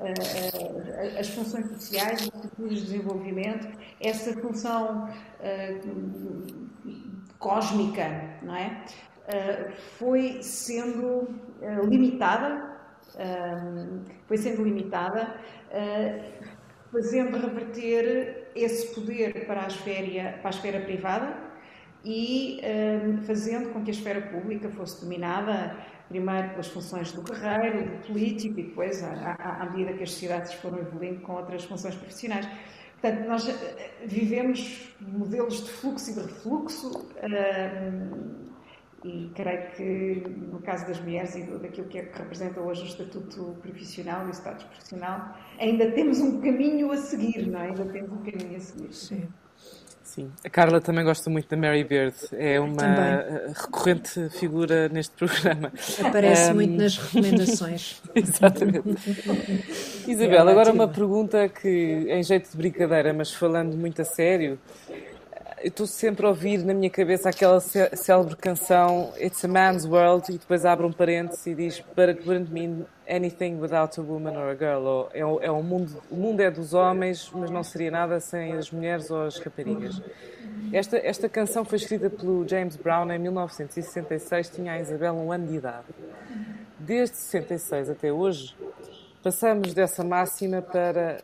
a, 0.00 0.06
a, 0.06 1.20
as 1.20 1.28
funções 1.30 1.66
sociais, 1.66 2.20
as 2.20 2.22
estruturas 2.22 2.78
de 2.78 2.82
desenvolvimento, 2.82 3.68
essa 4.00 4.32
função 4.40 5.08
uh, 5.40 6.92
cósmica, 7.38 8.38
não 8.42 8.54
é? 8.54 8.84
Uh, 9.22 9.72
foi 9.98 10.42
sendo 10.42 11.28
limitada, 11.88 12.70
foi 14.26 14.36
sendo 14.36 14.64
limitada, 14.64 15.36
fazendo 16.90 17.38
reverter 17.38 18.50
esse 18.54 18.94
poder 18.94 19.46
para 19.46 19.64
a 19.64 19.66
esfera, 19.66 20.38
para 20.38 20.48
a 20.48 20.50
esfera 20.50 20.80
privada, 20.80 21.36
e 22.04 22.60
um, 22.62 23.22
fazendo 23.22 23.72
com 23.72 23.82
que 23.82 23.90
a 23.90 23.94
esfera 23.94 24.20
pública 24.22 24.68
fosse 24.70 25.00
dominada 25.00 25.76
primeiro 26.08 26.50
pelas 26.50 26.68
funções 26.68 27.12
do 27.12 27.22
guerreiro, 27.22 27.90
do 27.90 28.06
político 28.06 28.60
e 28.60 28.64
depois, 28.64 29.02
à, 29.02 29.36
à, 29.38 29.70
medida 29.70 29.94
que 29.94 30.02
as 30.02 30.10
sociedades 30.10 30.52
foram 30.54 30.78
evoluindo, 30.78 31.20
com 31.20 31.32
outras 31.32 31.64
funções 31.64 31.94
profissionais. 31.94 32.46
Portanto, 33.00 33.26
nós 33.26 33.48
eh, 33.48 33.92
vivemos 34.06 34.94
modelos 35.00 35.64
de 35.64 35.70
fluxo 35.70 36.10
e 36.10 36.14
de 36.14 36.20
refluxo 36.20 37.08
um, 37.24 38.42
e 39.04 39.32
creio 39.34 39.70
que 39.72 40.28
no 40.28 40.60
caso 40.60 40.86
das 40.86 41.00
mulheres 41.00 41.34
e 41.34 41.42
daquilo 41.42 41.88
que, 41.88 41.98
é, 41.98 42.04
que 42.04 42.18
representa 42.18 42.60
hoje 42.60 42.82
o 42.82 42.86
estatuto 42.86 43.56
profissional 43.60 44.26
e 44.26 44.30
o 44.30 44.34
status 44.34 44.64
profissional, 44.64 45.36
ainda 45.58 45.90
temos 45.90 46.20
um 46.20 46.40
caminho 46.40 46.92
a 46.92 46.96
seguir, 46.96 47.48
não 47.48 47.60
é? 47.60 47.68
Ainda 47.68 47.84
temos 47.86 48.12
um 48.12 48.22
caminho 48.22 48.56
a 48.56 48.60
seguir. 48.60 48.92
Sim. 48.92 49.28
Sim, 50.14 50.30
a 50.44 50.50
Carla 50.50 50.78
também 50.78 51.02
gosta 51.02 51.30
muito 51.30 51.48
da 51.48 51.56
Mary 51.56 51.84
Beard, 51.84 52.14
é 52.32 52.60
uma 52.60 52.76
também. 52.76 53.54
recorrente 53.54 54.28
figura 54.28 54.86
neste 54.90 55.16
programa. 55.16 55.72
Aparece 56.04 56.50
um... 56.50 56.54
muito 56.56 56.74
nas 56.74 56.98
recomendações. 56.98 58.02
Exatamente. 58.14 59.00
Isabel, 60.06 60.46
agora 60.46 60.70
uma 60.70 60.86
pergunta 60.86 61.48
que, 61.48 62.04
em 62.10 62.22
jeito 62.22 62.50
de 62.50 62.56
brincadeira, 62.58 63.14
mas 63.14 63.32
falando 63.32 63.74
muito 63.74 64.02
a 64.02 64.04
sério, 64.04 64.58
eu 65.62 65.68
estou 65.68 65.86
sempre 65.86 66.26
a 66.26 66.28
ouvir 66.28 66.64
na 66.64 66.74
minha 66.74 66.90
cabeça 66.90 67.28
aquela 67.28 67.60
célebre 67.60 68.34
canção 68.34 69.12
It's 69.16 69.44
a 69.44 69.48
Man's 69.48 69.84
World 69.84 70.32
e 70.32 70.38
depois 70.38 70.64
abre 70.64 70.84
um 70.84 70.92
parênteses 70.92 71.46
e 71.46 71.54
diz 71.54 71.80
But 71.94 72.08
it 72.08 72.28
wouldn't 72.28 72.52
mean 72.52 72.84
anything 73.08 73.60
without 73.60 73.98
a 73.98 74.02
woman 74.02 74.36
or 74.36 74.50
a 74.50 74.56
girl. 74.56 74.84
Ou, 74.84 75.10
é, 75.14 75.46
é 75.46 75.50
mundo, 75.62 76.02
o 76.10 76.16
mundo 76.16 76.40
é 76.40 76.50
dos 76.50 76.74
homens, 76.74 77.30
mas 77.32 77.48
não 77.48 77.62
seria 77.62 77.92
nada 77.92 78.18
sem 78.18 78.54
as 78.54 78.72
mulheres 78.72 79.08
ou 79.08 79.22
as 79.22 79.38
raparigas. 79.38 80.02
Esta, 80.72 80.96
esta 80.98 81.28
canção 81.28 81.64
foi 81.64 81.78
escrita 81.78 82.10
pelo 82.10 82.46
James 82.48 82.74
Brown 82.76 83.10
em 83.12 83.18
1966, 83.18 84.50
tinha 84.50 84.72
a 84.72 84.80
Isabel 84.80 85.14
um 85.14 85.30
ano 85.30 85.46
de 85.46 85.54
idade. 85.54 85.86
Desde 86.76 87.16
66 87.16 87.90
até 87.90 88.12
hoje, 88.12 88.56
passamos 89.22 89.72
dessa 89.72 90.02
máxima 90.02 90.60
para 90.60 91.18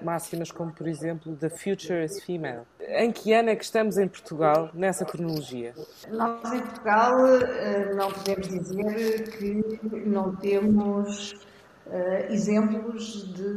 máximas 0.00 0.50
como, 0.50 0.72
por 0.72 0.88
exemplo, 0.88 1.36
The 1.36 1.50
Future 1.50 2.04
is 2.04 2.22
Female. 2.22 2.62
Em 2.88 3.12
que 3.12 3.32
ano 3.32 3.50
é 3.50 3.56
que 3.56 3.64
estamos 3.64 3.96
em 3.96 4.08
Portugal 4.08 4.70
nessa 4.74 5.04
cronologia? 5.04 5.72
Nós 6.10 6.52
em 6.52 6.60
Portugal 6.60 7.26
eh, 7.26 7.94
não 7.94 8.10
podemos 8.10 8.48
dizer 8.48 9.30
que 9.30 9.80
não 10.04 10.34
temos 10.36 11.32
uh, 11.86 12.32
exemplos 12.32 13.32
de, 13.34 13.48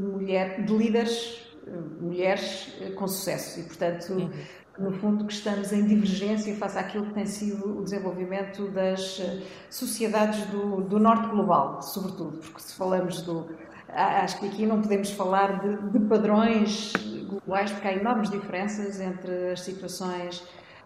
mulher, 0.00 0.64
de 0.64 0.72
líderes, 0.72 1.52
eh, 1.66 1.70
mulheres 2.00 2.72
com 2.96 3.06
sucesso 3.06 3.60
e, 3.60 3.64
portanto, 3.64 4.10
uhum. 4.14 4.30
no 4.78 4.92
fundo, 4.92 5.26
que 5.26 5.34
estamos 5.34 5.70
em 5.72 5.86
divergência 5.86 6.54
face 6.56 6.78
àquilo 6.78 7.06
que 7.06 7.14
tem 7.14 7.26
sido 7.26 7.78
o 7.78 7.84
desenvolvimento 7.84 8.70
das 8.70 9.20
sociedades 9.68 10.46
do, 10.46 10.80
do 10.80 10.98
norte 10.98 11.28
global, 11.28 11.82
sobretudo, 11.82 12.38
porque 12.38 12.60
se 12.60 12.74
falamos 12.74 13.20
do 13.22 13.46
acho 13.94 14.40
que 14.40 14.46
aqui 14.46 14.66
não 14.66 14.80
podemos 14.80 15.10
falar 15.10 15.60
de, 15.60 15.90
de, 15.90 16.00
padrões 16.06 16.92
globais, 17.40 17.70
porque 17.72 17.88
há 17.88 17.92
enormes 17.92 18.30
diferenças 18.30 19.00
entre 19.00 19.52
as 19.52 19.60
situações 19.60 20.40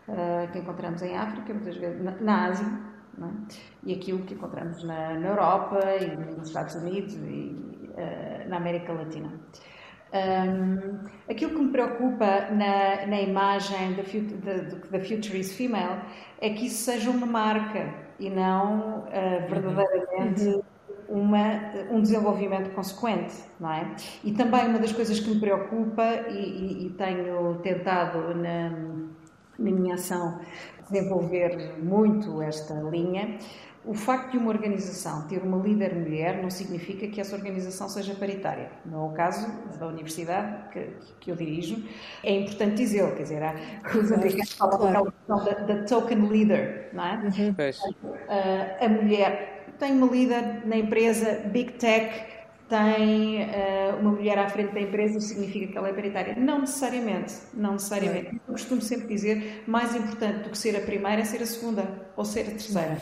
uh, 0.09 0.51
que 0.53 0.59
encontramos 0.59 1.03
em 1.03 1.17
África, 1.17 1.53
muitas 1.53 1.77
vezes 1.77 2.03
na, 2.03 2.13
na 2.13 2.47
Ásia, 2.47 2.67
é? 3.21 3.55
e 3.85 3.95
aquilo 3.95 4.21
que 4.21 4.35
encontramos 4.35 4.83
na, 4.85 5.15
na, 5.15 5.29
Europa 5.29 5.81
e 6.01 6.17
nos 6.17 6.49
Estados 6.49 6.75
Unidos 6.75 7.15
e 7.15 7.57
uh, 7.91 8.49
na 8.49 8.57
América 8.57 8.93
Latina. 8.93 9.33
Um, 10.13 11.01
aquilo 11.29 11.51
que 11.51 11.61
me 11.61 11.73
preocupa 11.73 12.49
na, 12.51 13.07
na 13.07 13.21
imagem 13.21 13.95
da, 13.95 14.03
da, 14.99 15.05
Future 15.05 15.39
is 15.39 15.55
Female 15.55 16.01
é 16.41 16.51
que 16.51 16.67
isso 16.67 16.85
seja 16.85 17.11
uma 17.11 17.27
marca 17.27 17.93
e 18.19 18.31
não 18.31 19.01
uh, 19.01 19.49
verdadeiramente. 19.49 20.45
Uhum 20.47 20.76
uma, 21.09 21.71
um 21.91 22.01
desenvolvimento 22.01 22.75
consequente, 22.75 23.35
não 23.61 23.73
é? 23.73 23.95
E 24.25 24.33
também 24.33 24.69
uma 24.69 24.79
das 24.79 24.93
coisas 24.93 25.21
que 25.21 25.31
me 25.31 25.41
preocupa 25.41 26.05
e, 26.29 26.35
e, 26.35 26.87
e 26.87 26.91
tenho 26.91 27.55
tentado 27.63 28.35
na, 28.35 28.71
na 29.59 29.71
minha 29.71 29.95
ação 29.95 30.41
desenvolver 30.89 31.77
muito 31.83 32.41
esta 32.43 32.75
linha, 32.75 33.39
o 33.87 33.95
facto 33.95 34.33
de 34.33 34.39
uma 34.39 34.51
organização 34.51 35.29
ter 35.29 35.41
uma 35.43 35.57
líder 35.59 35.95
mulher 35.95 36.43
não 36.43 36.51
significa 36.51 37.07
que 37.07 37.21
essa 37.21 37.37
organização 37.37 37.89
seja 37.89 38.15
paritária. 38.15 38.69
No 38.85 39.13
é 39.13 39.17
caso 39.17 39.47
da 39.79 39.87
universidade 39.87 40.71
que, 40.71 40.89
que 41.21 41.31
eu 41.31 41.37
dirijo, 41.37 41.85
é 42.25 42.33
importante 42.41 42.75
dizê-lo, 42.75 43.15
quer 43.15 43.23
dizer, 43.23 43.43
há, 43.45 43.55
os 43.97 44.11
americanos 44.11 44.53
falam 44.55 44.79
claro. 44.79 45.13
da, 45.29 45.53
da 45.53 45.85
token 45.85 46.29
leader, 46.29 46.91
não 46.93 47.05
é? 47.05 47.15
Uhum. 47.15 47.55
Uh, 48.03 48.85
a 48.85 48.89
mulher 48.89 49.56
tem 49.79 49.93
uma 49.93 50.07
líder 50.07 50.67
na 50.67 50.77
empresa 50.77 51.43
Big 51.53 51.73
Tech, 51.73 52.37
tem 52.69 53.43
uh, 53.43 54.01
uma 54.01 54.11
mulher 54.13 54.39
à 54.39 54.49
frente 54.49 54.73
da 54.73 54.81
empresa, 54.81 55.21
significa 55.21 55.69
que 55.69 55.79
ela 55.79 55.89
é 55.89 55.93
paritária. 55.93 56.35
Não 56.37 56.61
necessariamente, 56.61 57.35
não 57.55 57.73
necessariamente. 57.75 58.41
Eu 58.47 58.53
costumo 58.53 58.83
sempre 58.83 59.07
dizer, 59.07 59.63
mais 59.67 59.95
importante 59.95 60.45
do 60.45 60.51
que 60.51 60.59
ser 60.59 60.77
a 60.77 60.81
primeira 60.81 61.23
é 61.23 61.25
ser 61.25 61.43
a 61.43 61.47
segunda 61.47 62.09
ou 62.17 62.25
ser 62.25 62.41
a 62.41 62.51
terceira. 62.51 62.97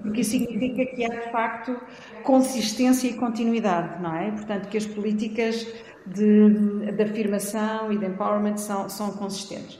Porque 0.00 0.24
significa 0.24 0.96
que 0.96 1.04
há, 1.04 1.08
de 1.08 1.30
facto, 1.30 1.78
consistência 2.22 3.08
e 3.08 3.14
continuidade, 3.14 4.02
não 4.02 4.16
é? 4.16 4.30
Portanto, 4.30 4.68
que 4.68 4.78
as 4.78 4.86
políticas 4.86 5.66
de, 6.06 6.92
de 6.92 7.02
afirmação 7.02 7.92
e 7.92 7.98
de 7.98 8.06
empowerment 8.06 8.56
são, 8.56 8.88
são 8.88 9.12
consistentes. 9.12 9.78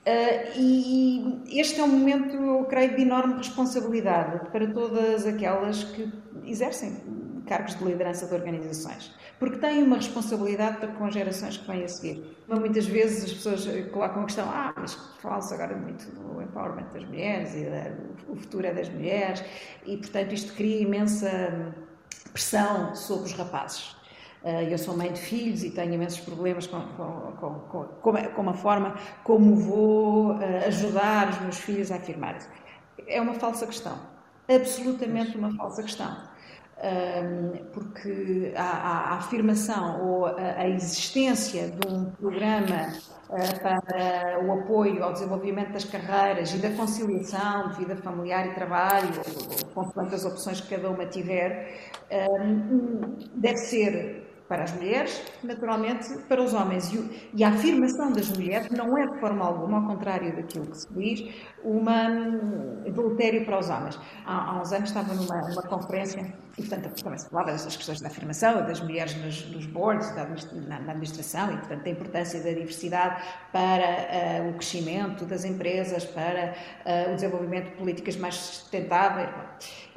Uh, 0.00 0.58
e 0.58 1.60
este 1.60 1.78
é 1.78 1.84
um 1.84 1.88
momento, 1.88 2.34
eu 2.34 2.64
creio, 2.64 2.96
de 2.96 3.02
enorme 3.02 3.34
responsabilidade 3.34 4.48
para 4.50 4.66
todas 4.72 5.26
aquelas 5.26 5.84
que 5.84 6.10
exercem 6.46 6.96
cargos 7.46 7.74
de 7.74 7.84
liderança 7.84 8.26
de 8.26 8.34
organizações, 8.34 9.12
porque 9.38 9.58
têm 9.58 9.82
uma 9.82 9.96
responsabilidade 9.96 10.78
para 10.78 10.88
com 10.88 11.04
as 11.04 11.12
gerações 11.12 11.58
que 11.58 11.66
vêm 11.66 11.84
a 11.84 11.88
seguir. 11.88 12.36
Muitas 12.48 12.86
vezes 12.86 13.24
as 13.24 13.32
pessoas 13.32 13.66
colocam 13.90 14.22
a 14.22 14.24
questão: 14.24 14.48
ah, 14.48 14.72
mas 14.76 14.94
fala-se 15.20 15.52
agora 15.52 15.76
muito 15.76 16.06
do 16.12 16.40
empowerment 16.40 16.86
das 16.94 17.04
mulheres 17.04 17.54
e 17.54 17.64
da, 17.64 17.92
o 18.28 18.36
futuro 18.36 18.66
é 18.66 18.72
das 18.72 18.88
mulheres, 18.88 19.44
e 19.84 19.96
portanto 19.98 20.32
isto 20.32 20.54
cria 20.54 20.80
imensa 20.80 21.74
pressão 22.32 22.94
sobre 22.94 23.26
os 23.26 23.32
rapazes. 23.32 23.99
Eh, 24.42 24.72
eu 24.72 24.78
sou 24.78 24.96
mãe 24.96 25.12
de 25.12 25.20
filhos 25.20 25.62
e 25.62 25.70
tenho 25.70 25.92
imensos 25.92 26.20
problemas 26.20 26.66
com, 26.66 26.80
com, 26.80 27.52
com, 27.70 28.12
com 28.34 28.50
a 28.50 28.54
forma 28.54 28.94
como 29.22 29.54
vou 29.56 30.40
eh, 30.40 30.66
ajudar 30.66 31.28
os 31.30 31.40
meus 31.40 31.58
filhos 31.58 31.92
a 31.92 31.96
afirmar-se. 31.96 32.48
É 33.06 33.20
uma 33.20 33.34
falsa 33.34 33.66
questão. 33.66 33.98
Absolutamente 34.48 35.36
uma 35.36 35.54
falsa 35.56 35.82
questão. 35.82 36.30
Porque 37.74 38.54
a, 38.56 38.62
a 38.62 39.14
afirmação 39.16 40.02
ou 40.02 40.26
a, 40.26 40.66
existência 40.66 41.70
de 41.70 41.86
um 41.86 42.06
programa 42.06 42.94
para 43.60 44.42
o 44.42 44.50
apoio 44.50 45.04
ao 45.04 45.12
desenvolvimento 45.12 45.72
das 45.72 45.84
carreiras 45.84 46.54
e 46.54 46.56
da 46.56 46.70
conciliação 46.70 47.68
de 47.68 47.76
vida 47.80 47.96
familiar 47.96 48.46
e 48.46 48.54
trabalho, 48.54 49.10
com 49.74 49.84
quantas 49.90 50.24
opções 50.24 50.62
que 50.62 50.74
cada 50.74 50.88
uma 50.88 51.04
tiver, 51.04 51.92
deve 53.36 53.58
ser 53.58 54.29
para 54.50 54.64
as 54.64 54.72
mulheres, 54.72 55.22
naturalmente 55.44 56.08
para 56.28 56.42
os 56.42 56.52
homens. 56.52 56.92
E, 57.32 57.44
a 57.44 57.50
afirmação 57.50 58.10
das 58.10 58.28
mulheres 58.30 58.68
não 58.70 58.98
é 58.98 59.06
de 59.06 59.20
forma 59.20 59.44
alguma, 59.44 59.78
ao 59.78 59.86
contrário 59.86 60.34
daquilo 60.34 60.66
que 60.66 60.76
se 60.76 60.92
diz, 60.92 61.34
uma 61.62 62.08
um, 62.08 62.82
adultério 62.84 63.44
para 63.44 63.60
os 63.60 63.70
homens. 63.70 63.96
Há, 64.26 64.50
há 64.50 64.60
uns 64.60 64.72
anos 64.72 64.88
estava 64.88 65.14
numa, 65.14 65.40
numa 65.48 65.62
conferência 65.62 66.34
e, 66.58 66.62
portanto, 66.62 67.00
também 67.00 67.18
se 67.18 67.30
falava 67.30 67.52
das 67.52 67.76
questões 67.76 68.00
da 68.00 68.08
afirmação, 68.08 68.66
das 68.66 68.80
mulheres 68.80 69.14
nos, 69.24 69.48
nos 69.52 69.66
boards, 69.66 70.10
da, 70.16 70.26
na, 70.26 70.80
na, 70.80 70.90
administração 70.90 71.52
e, 71.52 71.56
portanto, 71.56 71.84
da 71.84 71.90
importância 71.90 72.40
da 72.40 72.50
diversidade 72.50 73.22
para 73.52 74.42
uh, 74.42 74.50
o 74.50 74.54
crescimento 74.54 75.24
das 75.26 75.44
empresas, 75.44 76.04
para 76.06 76.56
uh, 76.84 77.12
o 77.12 77.14
desenvolvimento 77.14 77.70
de 77.70 77.76
políticas 77.76 78.16
mais 78.16 78.34
sustentáveis. 78.34 79.28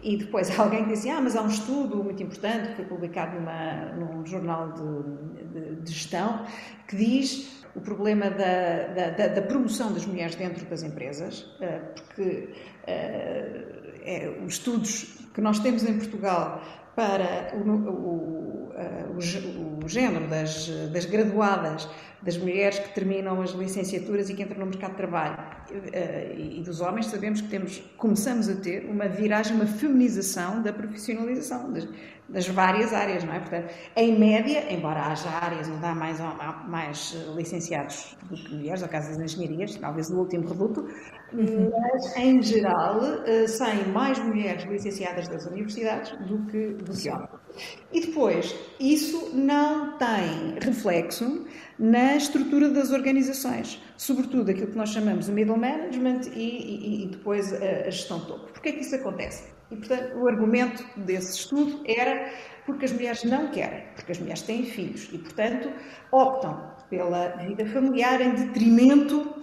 E 0.04 0.18
depois 0.18 0.50
alguém 0.60 0.86
disse, 0.86 1.10
ah, 1.10 1.22
mas 1.22 1.36
há 1.36 1.42
um 1.42 1.48
estudo 1.48 2.04
muito 2.04 2.22
importante 2.22 2.70
que 2.70 2.76
foi 2.76 2.86
publicado 2.86 3.40
numa, 3.40 3.86
num 3.96 4.26
jornal 4.26 4.74
de, 4.74 5.44
de, 5.46 5.76
de 5.82 5.92
gestão 5.92 6.46
que 6.88 6.96
diz 6.96 7.64
o 7.76 7.82
problema 7.82 8.30
da, 8.30 9.10
da, 9.18 9.28
da, 9.30 9.42
promoção 9.42 9.92
das 9.94 10.06
mulheres 10.06 10.36
dentro 10.36 10.64
das 10.66 10.84
empresas, 10.84 11.50
eh, 11.60 11.80
porque 11.96 12.50
é, 12.86 14.38
os 14.46 14.54
estudos 14.54 15.18
que 15.34 15.42
nós 15.42 15.58
temos 15.60 15.84
em 15.84 15.98
Portugal 15.98 16.62
para 16.96 17.52
o, 17.56 17.68
o, 17.68 18.72
o, 19.18 19.86
o 19.86 19.90
género 19.90 20.28
das, 20.28 20.68
das, 20.92 21.06
graduadas, 21.06 21.90
das 22.24 22.38
mulheres 22.38 22.80
que 22.80 22.94
terminam 22.94 23.42
as 23.42 23.52
licenciaturas 23.52 24.30
e 24.30 24.34
que 24.34 24.44
entram 24.44 24.60
no 24.60 24.66
mercado 24.68 24.92
de 24.92 24.98
trabalho 24.98 25.38
eh, 25.92 26.36
e 26.38 26.62
dos 26.62 26.80
homens, 26.80 27.08
sabemos 27.08 27.42
que 27.42 27.50
temos, 27.50 27.80
começamos 27.98 28.50
a 28.50 28.56
ter 28.56 28.86
uma 28.86 29.08
viragem, 29.08 29.56
uma 29.56 29.66
feminização 29.66 30.62
da 30.62 30.72
profissionalização 30.72 31.72
das, 31.72 31.88
das 32.30 32.48
várias 32.48 32.94
áreas, 32.94 33.24
não 33.24 33.34
é? 33.34 33.40
Portanto, 33.40 33.74
em 33.96 34.18
média, 34.18 34.72
embora 34.74 35.02
haja 35.02 35.30
áreas 35.30 35.70
onde 35.70 35.86
há 35.86 35.94
mais, 35.94 36.22
há 36.22 36.64
mais 36.68 37.16
licenciados 37.36 38.16
do 38.30 38.36
que 38.36 38.56
mulheres, 38.56 38.82
no 38.82 38.88
caso 38.88 39.10
das 39.10 39.20
engenharias, 39.20 39.76
talvez 39.76 40.10
no 40.10 40.20
último 40.20 40.48
reduto, 40.48 40.88
mas 41.34 42.16
em 42.18 42.42
geral 42.42 43.02
eh, 43.26 43.48
saem 43.48 43.88
mais 43.90 44.18
mulheres 44.20 44.64
licenciadas 44.64 45.28
das 45.28 45.46
universidades 45.46 46.12
do 46.28 46.46
que, 46.46 46.70
do 46.70 46.94
que 46.94 47.10
homens. 47.10 47.44
E 47.92 48.02
depois, 48.02 48.56
isso 48.80 49.32
não 49.36 49.98
tem 49.98 50.58
reflexo 50.60 51.46
na 51.78 52.13
estrutura 52.16 52.70
das 52.70 52.92
organizações, 52.92 53.82
sobretudo 53.98 54.52
aquilo 54.52 54.68
que 54.68 54.78
nós 54.78 54.90
chamamos 54.90 55.26
de 55.26 55.32
middle 55.32 55.58
management 55.58 56.22
e, 56.36 56.40
e, 56.40 57.04
e 57.04 57.08
depois 57.08 57.54
a, 57.54 57.88
a 57.88 57.90
gestão 57.90 58.20
topo. 58.22 58.52
Porquê 58.52 58.70
é 58.70 58.72
que 58.74 58.82
isso 58.82 58.96
acontece? 58.96 59.44
E, 59.72 59.76
portanto, 59.76 60.18
o 60.18 60.28
argumento 60.28 60.86
desse 60.98 61.38
estudo 61.38 61.82
era 61.86 62.32
porque 62.66 62.86
as 62.86 62.92
mulheres 62.92 63.24
não 63.24 63.50
querem, 63.50 63.84
porque 63.96 64.12
as 64.12 64.20
mulheres 64.20 64.42
têm 64.42 64.64
filhos 64.64 65.10
e, 65.12 65.18
portanto, 65.18 65.70
optam 66.12 66.72
pela 66.90 67.30
vida 67.38 67.66
familiar 67.66 68.22
em 68.22 68.36
detrimento 68.36 69.34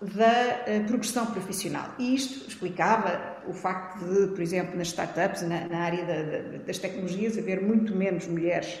da 0.00 0.82
uh, 0.82 0.86
progressão 0.86 1.26
profissional. 1.26 1.94
E 1.98 2.14
isto 2.14 2.48
explicava 2.48 3.38
o 3.48 3.52
facto 3.52 3.98
de, 4.04 4.28
por 4.28 4.40
exemplo, 4.40 4.76
nas 4.76 4.88
startups, 4.88 5.42
na, 5.42 5.66
na 5.66 5.78
área 5.78 6.04
da, 6.04 6.22
da, 6.22 6.58
das 6.58 6.78
tecnologias, 6.78 7.36
haver 7.36 7.62
muito 7.62 7.96
menos 7.96 8.26
mulheres 8.26 8.80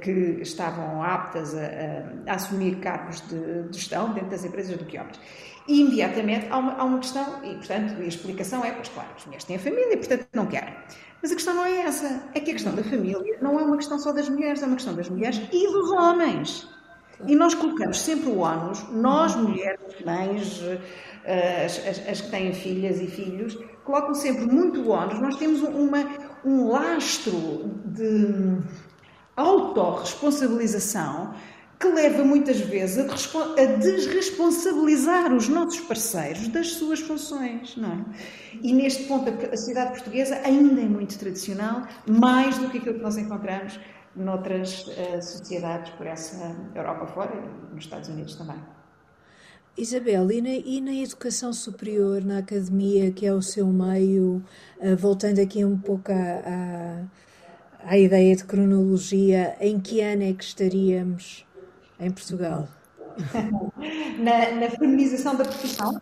que 0.00 0.38
estavam 0.40 1.02
aptas 1.02 1.54
a, 1.54 1.60
a, 1.60 2.32
a 2.32 2.34
assumir 2.34 2.76
cargos 2.76 3.20
de, 3.28 3.68
de, 3.68 3.78
gestão 3.78 4.12
dentro 4.12 4.30
das 4.30 4.44
empresas 4.44 4.76
do 4.76 4.84
que 4.84 4.98
homens. 4.98 5.20
E 5.66 5.80
imediatamente 5.80 6.46
há 6.50 6.58
uma, 6.58 6.72
há 6.74 6.84
uma 6.84 6.98
questão, 6.98 7.44
e 7.44 7.54
portanto 7.54 7.94
a 8.00 8.04
explicação 8.04 8.64
é, 8.64 8.72
pois 8.72 8.88
claro, 8.88 9.08
as 9.16 9.24
mulheres 9.24 9.44
têm 9.44 9.56
a 9.56 9.58
família 9.58 9.94
e 9.94 9.96
portanto 9.96 10.26
não 10.32 10.46
querem. 10.46 10.74
Mas 11.22 11.32
a 11.32 11.34
questão 11.34 11.54
não 11.54 11.64
é 11.64 11.80
essa, 11.80 12.22
é 12.34 12.40
que 12.40 12.50
a 12.50 12.54
questão 12.54 12.74
da 12.74 12.84
família 12.84 13.38
não 13.40 13.58
é 13.58 13.62
uma 13.62 13.76
questão 13.76 13.98
só 13.98 14.12
das 14.12 14.28
mulheres, 14.28 14.62
é 14.62 14.66
uma 14.66 14.76
questão 14.76 14.94
das 14.94 15.08
mulheres 15.08 15.40
e 15.50 15.72
dos 15.72 15.90
homens. 15.90 16.68
E 17.26 17.34
nós 17.34 17.54
colocamos 17.54 18.00
sempre 18.00 18.28
o 18.28 18.38
ónus, 18.38 18.84
nós 18.90 19.34
mulheres, 19.36 19.80
mães, 20.04 20.60
eh, 21.24 21.64
as, 21.64 21.78
as, 21.78 22.08
as, 22.08 22.20
que 22.20 22.30
têm 22.30 22.52
filhas 22.52 23.00
e 23.00 23.06
filhos, 23.06 23.56
colocam 23.84 24.14
sempre 24.14 24.44
muito 24.46 24.80
o 24.80 24.90
ónus. 24.90 25.18
Nós 25.20 25.36
temos 25.36 25.62
uma, 25.62 26.04
um 26.44 26.68
lastro 26.68 27.70
de 27.86 28.58
autorresponsabilização 29.36 31.34
que 31.78 31.88
leva 31.88 32.24
muitas 32.24 32.60
vezes 32.60 32.98
a, 32.98 33.02
a, 33.60 33.66
desresponsabilizar 33.76 35.32
os 35.34 35.48
nossos 35.48 35.80
parceiros 35.80 36.48
das 36.48 36.74
suas 36.74 37.00
funções, 37.00 37.76
não 37.76 37.92
é? 37.92 38.04
E 38.62 38.72
neste 38.72 39.04
ponto 39.04 39.28
a 39.28 39.56
sociedade 39.56 39.90
portuguesa 39.90 40.36
ainda 40.44 40.80
é 40.80 40.84
muito 40.84 41.18
tradicional, 41.18 41.82
mais 42.08 42.56
do 42.58 42.70
que 42.70 42.78
aquilo 42.78 42.94
que 42.94 43.02
nós 43.02 43.18
encontramos 43.18 43.78
noutras 44.16 44.86
uh, 44.86 45.20
sociedades 45.20 45.92
por 45.94 46.06
essa 46.06 46.56
Europa 46.74 47.06
fora 47.08 47.34
e 47.34 47.74
nos 47.74 47.84
Estados 47.84 48.08
Unidos 48.08 48.36
também. 48.36 48.56
Isabel, 49.76 50.30
e 50.30 50.40
na, 50.40 50.50
e 50.50 50.80
na, 50.80 50.94
educação 50.94 51.52
superior, 51.52 52.24
na 52.24 52.38
academia, 52.38 53.10
que 53.10 53.26
é 53.26 53.34
o 53.34 53.42
seu 53.42 53.66
meio, 53.66 54.42
uh, 54.78 54.96
voltando 54.96 55.40
aqui 55.40 55.64
um 55.64 55.76
pouco 55.76 56.12
à, 56.12 56.14
à, 56.14 57.04
ideia 57.92 58.34
de 58.34 58.44
cronologia, 58.44 59.56
em 59.60 59.78
que 59.78 60.00
ano 60.00 60.22
é 60.22 60.32
que 60.32 60.44
estaríamos 60.44 61.46
em 62.00 62.10
Portugal? 62.10 62.68
na, 64.18 64.50
na 64.52 64.70
feminização 64.70 65.36
da 65.36 65.44
profissão? 65.44 66.00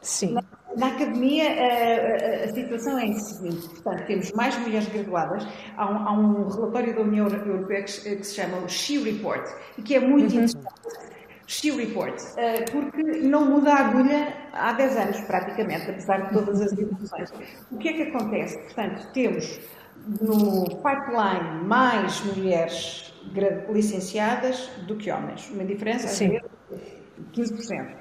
Sim. 0.00 0.34
Na, 0.34 0.42
na 0.76 0.88
academia, 0.88 1.44
a, 1.44 2.42
a, 2.42 2.44
a, 2.44 2.54
situação 2.54 2.98
é 2.98 3.08
a 3.08 3.14
seguinte: 3.14 3.68
portanto, 3.68 4.06
temos 4.06 4.32
mais 4.32 4.56
mulheres 4.58 4.88
graduadas. 4.88 5.46
Há 5.76 5.90
um, 5.90 6.08
há 6.08 6.12
um 6.12 6.48
relatório 6.48 6.94
da 6.94 7.00
União 7.00 7.26
Europeia 7.26 7.82
que, 7.84 8.16
que, 8.16 8.24
se 8.24 8.34
chama 8.34 8.58
o 8.58 8.68
She 8.68 8.98
Report 8.98 9.46
e 9.78 9.82
que 9.82 9.94
é 9.94 10.00
muito 10.00 10.34
uhum. 10.34 10.44
interessante. 10.44 10.66
She 11.46 11.70
Report, 11.70 12.18
uh, 12.20 12.72
porque 12.72 13.02
não 13.02 13.44
muda 13.44 13.72
a 13.72 13.86
agulha 13.86 14.34
há 14.52 14.72
10 14.72 14.96
anos, 14.96 15.20
praticamente, 15.22 15.90
apesar 15.90 16.26
de 16.26 16.32
todas 16.32 16.60
as 16.60 16.72
evoluções. 16.72 17.30
O 17.70 17.76
que 17.76 17.88
é 17.88 17.92
que 17.92 18.02
acontece? 18.04 18.58
Portanto, 18.58 19.06
temos 19.12 19.60
no 20.20 20.64
pipeline 20.76 21.64
mais 21.64 22.20
mulheres 22.22 23.12
licenciadas 23.70 24.68
do 24.86 24.96
que 24.96 25.10
homens, 25.10 25.50
uma 25.50 25.64
diferença 25.64 26.08
de 26.24 26.40
15%. 27.32 27.96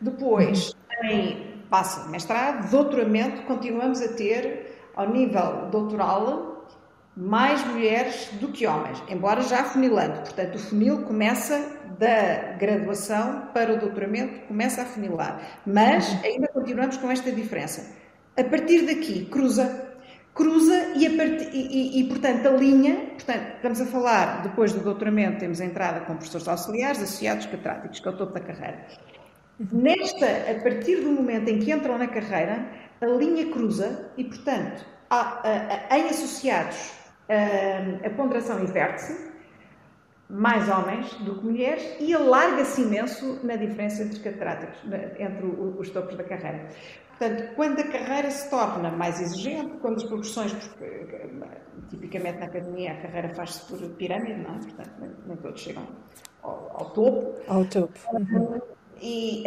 Depois, 0.00 0.74
em 1.04 1.56
passa 1.70 2.08
mestrado, 2.08 2.70
doutoramento, 2.70 3.42
continuamos 3.42 4.00
a 4.00 4.08
ter, 4.08 4.90
ao 4.94 5.08
nível 5.08 5.68
doutoral, 5.70 6.66
mais 7.16 7.64
mulheres 7.66 8.28
do 8.40 8.48
que 8.48 8.66
homens, 8.66 9.02
embora 9.08 9.40
já 9.40 9.64
funilando. 9.64 10.20
Portanto, 10.20 10.56
o 10.56 10.58
funil 10.58 11.02
começa 11.02 11.76
da 11.98 12.52
graduação 12.58 13.48
para 13.54 13.72
o 13.72 13.78
doutoramento, 13.78 14.46
começa 14.46 14.82
a 14.82 14.84
funilar. 14.84 15.40
Mas 15.66 16.06
ainda 16.22 16.46
continuamos 16.48 16.98
com 16.98 17.10
esta 17.10 17.32
diferença. 17.32 17.96
A 18.36 18.44
partir 18.44 18.82
daqui, 18.82 19.24
cruza. 19.24 19.95
Cruza 20.36 20.92
e, 20.94 21.08
part... 21.16 21.48
e, 21.50 21.98
e, 21.98 22.00
e, 22.00 22.08
portanto, 22.08 22.46
a 22.46 22.50
linha, 22.50 22.94
portanto, 23.14 23.54
estamos 23.56 23.80
a 23.80 23.86
falar, 23.86 24.42
depois 24.42 24.70
do 24.74 24.80
doutoramento, 24.80 25.38
temos 25.38 25.62
a 25.62 25.64
entrada 25.64 26.00
com 26.00 26.14
professores 26.14 26.46
auxiliares, 26.46 27.02
associados, 27.02 27.46
catedráticos, 27.46 28.00
que 28.00 28.06
é 28.06 28.10
o 28.10 28.16
topo 28.18 28.34
da 28.34 28.40
carreira. 28.40 28.86
Nesta, 29.72 30.26
a 30.26 30.62
partir 30.62 30.96
do 30.96 31.10
momento 31.10 31.48
em 31.48 31.58
que 31.58 31.72
entram 31.72 31.96
na 31.96 32.06
carreira, 32.06 32.66
a 33.00 33.06
linha 33.06 33.50
cruza 33.50 34.10
e, 34.18 34.24
portanto, 34.24 34.84
há, 35.08 35.42
em 35.96 36.10
associados 36.10 36.92
a, 37.30 38.06
a 38.06 38.10
ponderação 38.10 38.62
inverte-se, 38.62 39.34
mais 40.28 40.68
homens 40.68 41.14
do 41.20 41.36
que 41.36 41.46
mulheres, 41.46 41.96
e 41.98 42.12
alarga-se 42.12 42.82
imenso 42.82 43.40
na 43.42 43.56
diferença 43.56 44.02
entre 44.02 44.20
catedráticos, 44.20 44.76
entre 45.18 45.46
os 45.78 45.88
topos 45.90 46.16
da 46.16 46.24
carreira. 46.24 46.68
Portanto, 47.18 47.54
quando 47.54 47.80
a 47.80 47.84
carreira 47.84 48.30
se 48.30 48.50
torna 48.50 48.90
mais 48.90 49.20
exigente, 49.20 49.78
quando 49.78 49.96
as 49.96 50.04
progressões, 50.04 50.52
porque 50.52 51.28
tipicamente 51.88 52.38
na 52.38 52.46
academia 52.46 52.92
a 52.92 52.96
carreira 52.96 53.34
faz-se 53.34 53.64
por 53.66 53.78
pirâmide, 53.96 54.40
não 54.42 54.56
é? 54.56 54.58
Portanto, 54.58 54.90
nem, 55.26 55.36
todos 55.36 55.60
chegam 55.60 55.86
ao, 56.42 56.76
ao 56.78 56.90
topo. 56.90 57.34
Ao 57.48 57.64
topo. 57.64 57.98
Uhum 58.12 58.60
e 59.00 59.44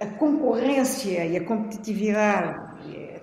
a, 0.00 0.04
a, 0.04 0.06
concorrência 0.18 1.24
e 1.24 1.36
a 1.36 1.44
competitividade 1.44 2.66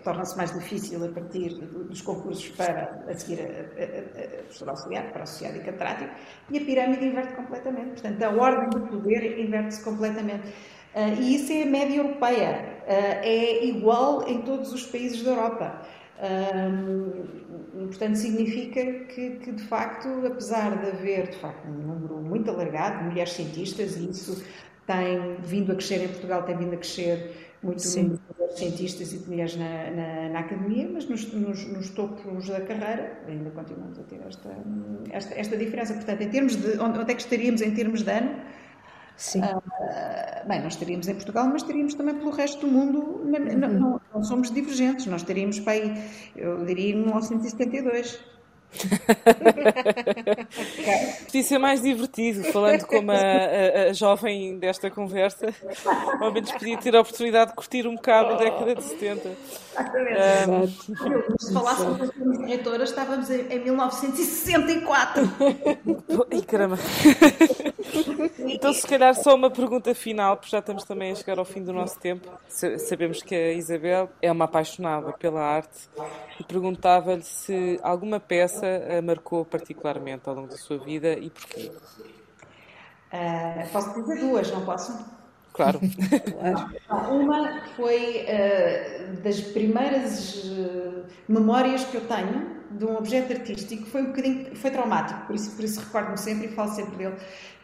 torna-se 0.03 0.35
mais 0.35 0.51
difícil 0.53 1.03
a 1.05 1.07
partir 1.07 1.53
dos 1.53 2.01
concursos 2.01 2.49
para 2.49 3.05
a 3.07 3.13
seguir 3.13 3.39
a, 3.39 3.45
a, 3.45 4.39
a 4.39 4.43
professor 4.43 4.69
auxiliar, 4.69 5.11
para 5.13 5.23
associado 5.23 5.57
e 5.57 5.61
catedrático, 5.61 6.13
e 6.51 6.57
a 6.57 6.65
pirâmide 6.65 7.05
inverte 7.05 7.33
completamente. 7.33 8.01
Portanto, 8.01 8.23
a 8.23 8.29
ordem 8.29 8.69
do 8.69 8.87
poder 8.87 9.39
inverte-se 9.39 9.83
completamente. 9.83 10.47
Uh, 10.93 11.21
e 11.21 11.35
isso 11.35 11.53
é 11.53 11.63
a 11.63 11.65
média 11.65 11.97
europeia. 11.97 12.72
Uh, 12.83 13.19
é 13.23 13.65
igual 13.65 14.27
em 14.27 14.41
todos 14.41 14.73
os 14.73 14.85
países 14.85 15.23
da 15.23 15.31
Europa. 15.31 15.81
Um, 16.23 17.87
portanto, 17.87 18.15
significa 18.15 18.83
que, 19.05 19.31
que, 19.31 19.51
de 19.51 19.63
facto, 19.63 20.07
apesar 20.25 20.79
de 20.79 20.87
haver 20.87 21.29
de 21.29 21.37
facto, 21.37 21.67
um 21.67 21.71
número 21.71 22.17
muito 22.17 22.49
alargado 22.49 22.99
de 22.99 23.03
mulheres 23.05 23.33
cientistas, 23.33 23.97
e 23.97 24.09
isso 24.09 24.43
tem 24.85 25.37
vindo 25.39 25.71
a 25.71 25.75
crescer 25.75 26.03
em 26.03 26.07
Portugal, 26.09 26.43
tem 26.43 26.57
vindo 26.57 26.73
a 26.73 26.77
crescer 26.77 27.53
muito 27.63 27.81
Sim. 27.81 28.09
de 28.09 28.57
cientistas 28.59 29.13
e 29.13 29.19
de 29.19 29.29
mulheres 29.29 29.55
na, 29.55 29.89
na, 29.91 30.29
na 30.29 30.39
academia, 30.39 30.89
mas 30.91 31.07
nos, 31.07 31.31
nos, 31.33 31.65
nos, 31.65 31.89
topos 31.91 32.47
da 32.47 32.59
carreira 32.61 33.19
ainda 33.27 33.49
continuamos 33.51 33.97
a 33.97 34.03
ter 34.03 34.19
esta, 34.27 34.49
esta, 35.09 35.33
esta 35.35 35.57
diferença. 35.57 35.93
Portanto, 35.93 36.21
em 36.21 36.29
termos 36.29 36.55
de 36.57 36.77
onde, 36.79 36.99
onde 36.99 37.11
é 37.11 37.15
que 37.15 37.21
estaríamos 37.21 37.61
em 37.61 37.73
termos 37.73 38.03
de 38.03 38.11
ano? 38.11 38.35
Sim. 39.15 39.41
Uh, 39.41 40.47
bem, 40.47 40.61
nós 40.61 40.73
estaríamos 40.73 41.07
em 41.07 41.13
Portugal, 41.13 41.45
mas 41.45 41.61
estaríamos 41.61 41.93
também 41.93 42.15
pelo 42.15 42.31
resto 42.31 42.61
do 42.61 42.67
mundo. 42.67 43.21
Não, 43.25 43.39
não, 43.39 43.69
não, 43.69 44.01
não 44.13 44.23
somos 44.23 44.51
divergentes, 44.51 45.05
nós 45.05 45.21
estaríamos 45.21 45.59
para 45.59 45.73
aí, 45.73 46.03
eu 46.35 46.65
diria, 46.65 46.93
em 46.93 46.97
1972. 46.97 48.19
Podia 51.25 51.43
ser 51.43 51.59
mais 51.59 51.81
divertido, 51.81 52.43
falando 52.45 52.85
como 52.85 53.11
a, 53.11 53.15
a, 53.15 53.89
a, 53.89 53.93
jovem 53.93 54.57
desta 54.57 54.89
conversa. 54.89 55.53
Ao 56.19 56.31
menos 56.31 56.51
podia 56.51 56.77
ter 56.77 56.95
a 56.95 57.01
oportunidade 57.01 57.51
de 57.51 57.55
curtir 57.55 57.85
um 57.87 57.93
bocado 57.95 58.33
a 58.33 58.37
década 58.37 58.73
de 58.75 58.83
70. 58.83 59.29
Exatamente. 59.71 60.91
Um, 60.91 61.37
se 61.37 61.53
falássemos 61.53 62.09
de 62.11 62.45
diretora, 62.45 62.83
estávamos 62.83 63.29
em, 63.29 63.47
em 63.51 63.63
1964. 63.63 65.29
Ai, 66.31 66.41
caramba. 66.47 66.79
Então, 68.39 68.73
se 68.73 68.85
calhar, 68.87 69.13
só 69.15 69.35
uma 69.35 69.49
pergunta 69.49 69.93
final, 69.93 70.37
porque 70.37 70.51
já 70.51 70.59
estamos 70.59 70.83
também 70.83 71.11
a 71.11 71.15
chegar 71.15 71.37
ao 71.39 71.45
fim 71.45 71.63
do 71.63 71.73
nosso 71.73 71.99
tempo. 71.99 72.27
Sabemos 72.47 73.21
que 73.21 73.35
a 73.35 73.53
Isabel 73.53 74.09
é 74.21 74.31
uma 74.31 74.45
apaixonada 74.45 75.11
pela 75.13 75.41
arte 75.41 75.89
e 76.39 76.43
perguntava-lhe 76.43 77.23
se 77.23 77.79
alguma 77.83 78.19
peça 78.19 78.65
a 78.97 79.01
marcou 79.01 79.45
particularmente 79.45 80.27
ao 80.27 80.35
longo 80.35 80.47
da 80.47 80.57
sua 80.57 80.77
vida 80.77 81.13
e 81.13 81.29
porquê. 81.29 81.71
Uh, 83.13 83.69
posso 83.71 83.93
dizer 83.93 84.19
duas, 84.19 84.51
não 84.51 84.65
posso? 84.65 85.05
Claro. 85.53 85.79
Uma 87.11 87.61
foi 87.75 88.25
uh, 88.25 89.21
das 89.21 89.39
primeiras 89.39 90.43
uh, 90.45 91.05
memórias 91.27 91.85
que 91.85 91.97
eu 91.97 92.01
tenho 92.07 92.63
de 92.71 92.85
um 92.85 92.97
objeto 92.97 93.33
artístico, 93.33 93.85
foi 93.85 94.01
um 94.01 94.07
bocadinho, 94.07 94.55
foi 94.55 94.71
traumático, 94.71 95.27
por 95.27 95.35
isso, 95.35 95.55
por 95.55 95.63
isso 95.63 95.79
recordo-me 95.79 96.17
sempre 96.17 96.47
e 96.47 96.49
falo 96.49 96.71
sempre 96.71 96.95
dele, 96.95 97.15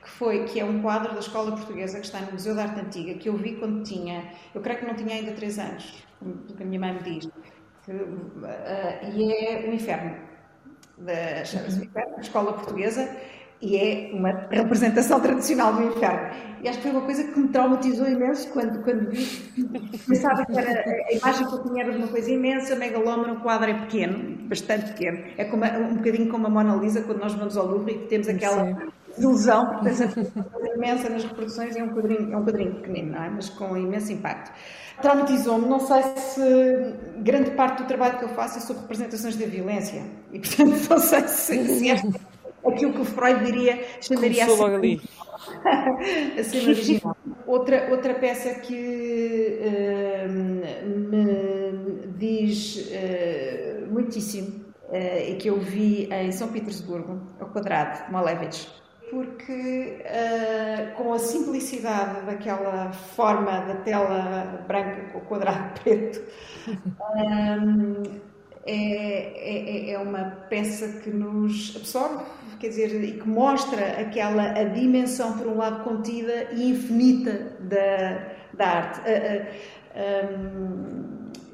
que 0.01 0.09
foi, 0.09 0.45
que 0.45 0.59
é 0.59 0.65
um 0.65 0.81
quadro 0.81 1.13
da 1.13 1.19
Escola 1.19 1.51
Portuguesa 1.51 1.99
que 1.99 2.05
está 2.05 2.21
no 2.21 2.31
Museu 2.31 2.55
da 2.55 2.63
Arte 2.63 2.79
Antiga, 2.79 3.13
que 3.15 3.29
eu 3.29 3.35
vi 3.35 3.55
quando 3.55 3.83
tinha, 3.83 4.31
eu 4.53 4.61
creio 4.61 4.79
que 4.79 4.85
não 4.85 4.95
tinha 4.95 5.15
ainda 5.15 5.31
3 5.33 5.59
anos, 5.59 6.03
do 6.21 6.53
que 6.53 6.63
a 6.63 6.65
minha 6.65 6.79
mãe 6.79 6.93
me 6.93 7.03
diz, 7.03 7.29
que, 7.83 7.91
uh, 7.91 9.15
e 9.15 9.33
é 9.33 9.69
o 9.69 9.73
Inferno, 9.73 10.15
da, 10.97 11.43
chama-se 11.45 11.83
Inferno, 11.83 12.19
Escola 12.19 12.53
Portuguesa, 12.53 13.09
e 13.61 13.75
é 13.75 14.11
uma 14.13 14.47
representação 14.49 15.19
tradicional 15.19 15.73
do 15.73 15.83
inferno. 15.83 16.29
E 16.63 16.67
acho 16.67 16.77
que 16.77 16.83
foi 16.83 16.91
uma 16.91 17.01
coisa 17.01 17.25
que 17.25 17.37
me 17.37 17.49
traumatizou 17.49 18.07
imenso 18.07 18.49
quando, 18.51 18.81
quando 18.83 19.09
vi. 19.09 19.25
Pensava 20.07 20.45
que 20.45 20.57
era, 20.57 20.81
a 20.81 21.13
imagem 21.13 21.45
que 21.45 21.53
eu 21.53 21.63
tinha 21.63 21.83
era 21.83 21.91
de 21.91 21.97
uma 21.97 22.07
coisa 22.07 22.31
imensa, 22.31 22.75
megalómana, 22.75 23.33
o 23.33 23.41
quadro 23.41 23.69
é 23.69 23.73
pequeno, 23.73 24.47
bastante 24.47 24.93
pequeno. 24.93 25.25
É 25.37 25.43
como, 25.43 25.65
um 25.65 25.95
bocadinho 25.95 26.29
como 26.29 26.47
a 26.47 26.49
Mona 26.49 26.75
Lisa, 26.75 27.01
quando 27.01 27.19
nós 27.19 27.33
vamos 27.33 27.57
ao 27.57 27.65
Louvre 27.65 27.93
e 27.93 28.07
temos 28.07 28.29
aquela 28.29 28.65
Sim. 28.65 28.75
Ilusão, 29.19 29.65
porque 29.67 29.85
tens 29.85 30.01
a 30.01 30.75
imensa 30.75 31.09
nas 31.09 31.23
reproduções 31.23 31.75
e 31.75 31.79
é 31.79 31.83
um 31.83 31.89
quadrinho, 31.89 32.33
é 32.33 32.37
um 32.37 32.43
quadrinho 32.43 32.75
pequenino, 32.75 33.11
não 33.13 33.23
é? 33.23 33.29
mas 33.29 33.49
com 33.49 33.77
imenso 33.77 34.11
impacto. 34.11 34.51
Traumatizou-me, 35.01 35.67
não 35.67 35.79
sei 35.79 36.03
se 36.17 36.95
grande 37.19 37.51
parte 37.51 37.83
do 37.83 37.87
trabalho 37.87 38.17
que 38.17 38.25
eu 38.25 38.29
faço 38.29 38.57
é 38.57 38.61
sobre 38.61 38.81
representações 38.81 39.37
da 39.37 39.45
violência. 39.45 40.03
E, 40.31 40.39
portanto, 40.39 40.75
não 40.89 40.99
sei 40.99 41.27
se, 41.27 41.65
se 41.65 41.89
esta 41.89 42.19
aquilo 42.65 42.93
que 42.93 43.01
o 43.01 43.05
Freud 43.05 43.43
diria, 43.43 43.83
chamaria 44.01 44.45
a 44.45 44.49
cena, 44.49 44.75
ali. 44.75 45.01
a 46.37 46.43
cena 46.43 46.69
original. 46.69 47.17
Outra, 47.45 47.87
outra 47.91 48.13
peça 48.15 48.55
que 48.55 49.59
uh, 49.61 50.29
me 50.29 52.07
diz 52.17 52.89
uh, 52.91 53.91
muitíssimo 53.91 54.65
uh, 54.89 55.29
e 55.29 55.35
que 55.35 55.49
eu 55.49 55.59
vi 55.59 56.09
em 56.11 56.31
São 56.31 56.49
Petersburgo, 56.49 57.19
ao 57.39 57.49
quadrado, 57.49 58.11
Malevich, 58.11 58.67
porque 59.09 60.01
uh, 60.01 60.95
com 60.95 61.13
a 61.13 61.19
simplicidade 61.19 62.25
daquela 62.25 62.91
forma 62.91 63.61
da 63.61 63.75
tela 63.75 64.63
branca 64.67 65.11
com 65.11 65.19
o 65.19 65.21
quadrado 65.21 65.79
preto, 65.83 66.21
um, 66.67 68.03
é, 68.65 69.91
é, 69.91 69.91
é, 69.91 69.99
uma 69.99 70.25
peça 70.49 70.99
que 70.99 71.09
nos 71.09 71.75
absorve 71.75 72.23
quer 72.59 72.67
dizer, 72.67 73.03
e 73.03 73.13
que 73.13 73.27
mostra 73.27 74.01
aquela 74.01 74.51
a 74.51 74.65
dimensão, 74.65 75.37
por 75.37 75.47
um 75.47 75.57
lado, 75.57 75.81
contida 75.81 76.49
e 76.51 76.71
infinita 76.71 77.53
da, 77.61 78.33
da 78.53 78.67
arte. 78.67 78.99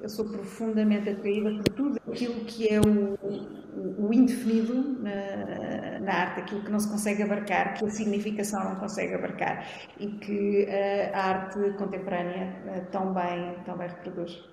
Eu 0.06 0.10
sou 0.10 0.26
profundamente 0.26 1.10
atraída 1.10 1.50
por 1.50 1.74
tudo 1.74 2.00
aquilo 2.08 2.46
que 2.46 2.72
é 2.72 2.80
o, 2.80 3.18
o, 3.24 4.08
o 4.08 4.14
indefinido 4.14 5.00
na, 5.02 6.00
na, 6.00 6.14
arte, 6.14 6.42
aquilo 6.42 6.62
que 6.62 6.72
não 6.72 6.80
se 6.80 6.88
consegue 6.88 7.24
abarcar, 7.24 7.74
que 7.74 7.84
a 7.84 7.90
significação 7.90 8.64
não 8.64 8.76
consegue 8.76 9.16
abarcar 9.16 9.68
e 10.00 10.08
que 10.08 10.68
a 11.12 11.20
arte 11.20 11.60
contemporânea 11.80 12.56
eh, 12.68 12.82
tão 12.92 13.16
bem, 13.16 13.56
tão 13.66 13.76
bem 13.76 13.88
reproduz. 13.88 14.48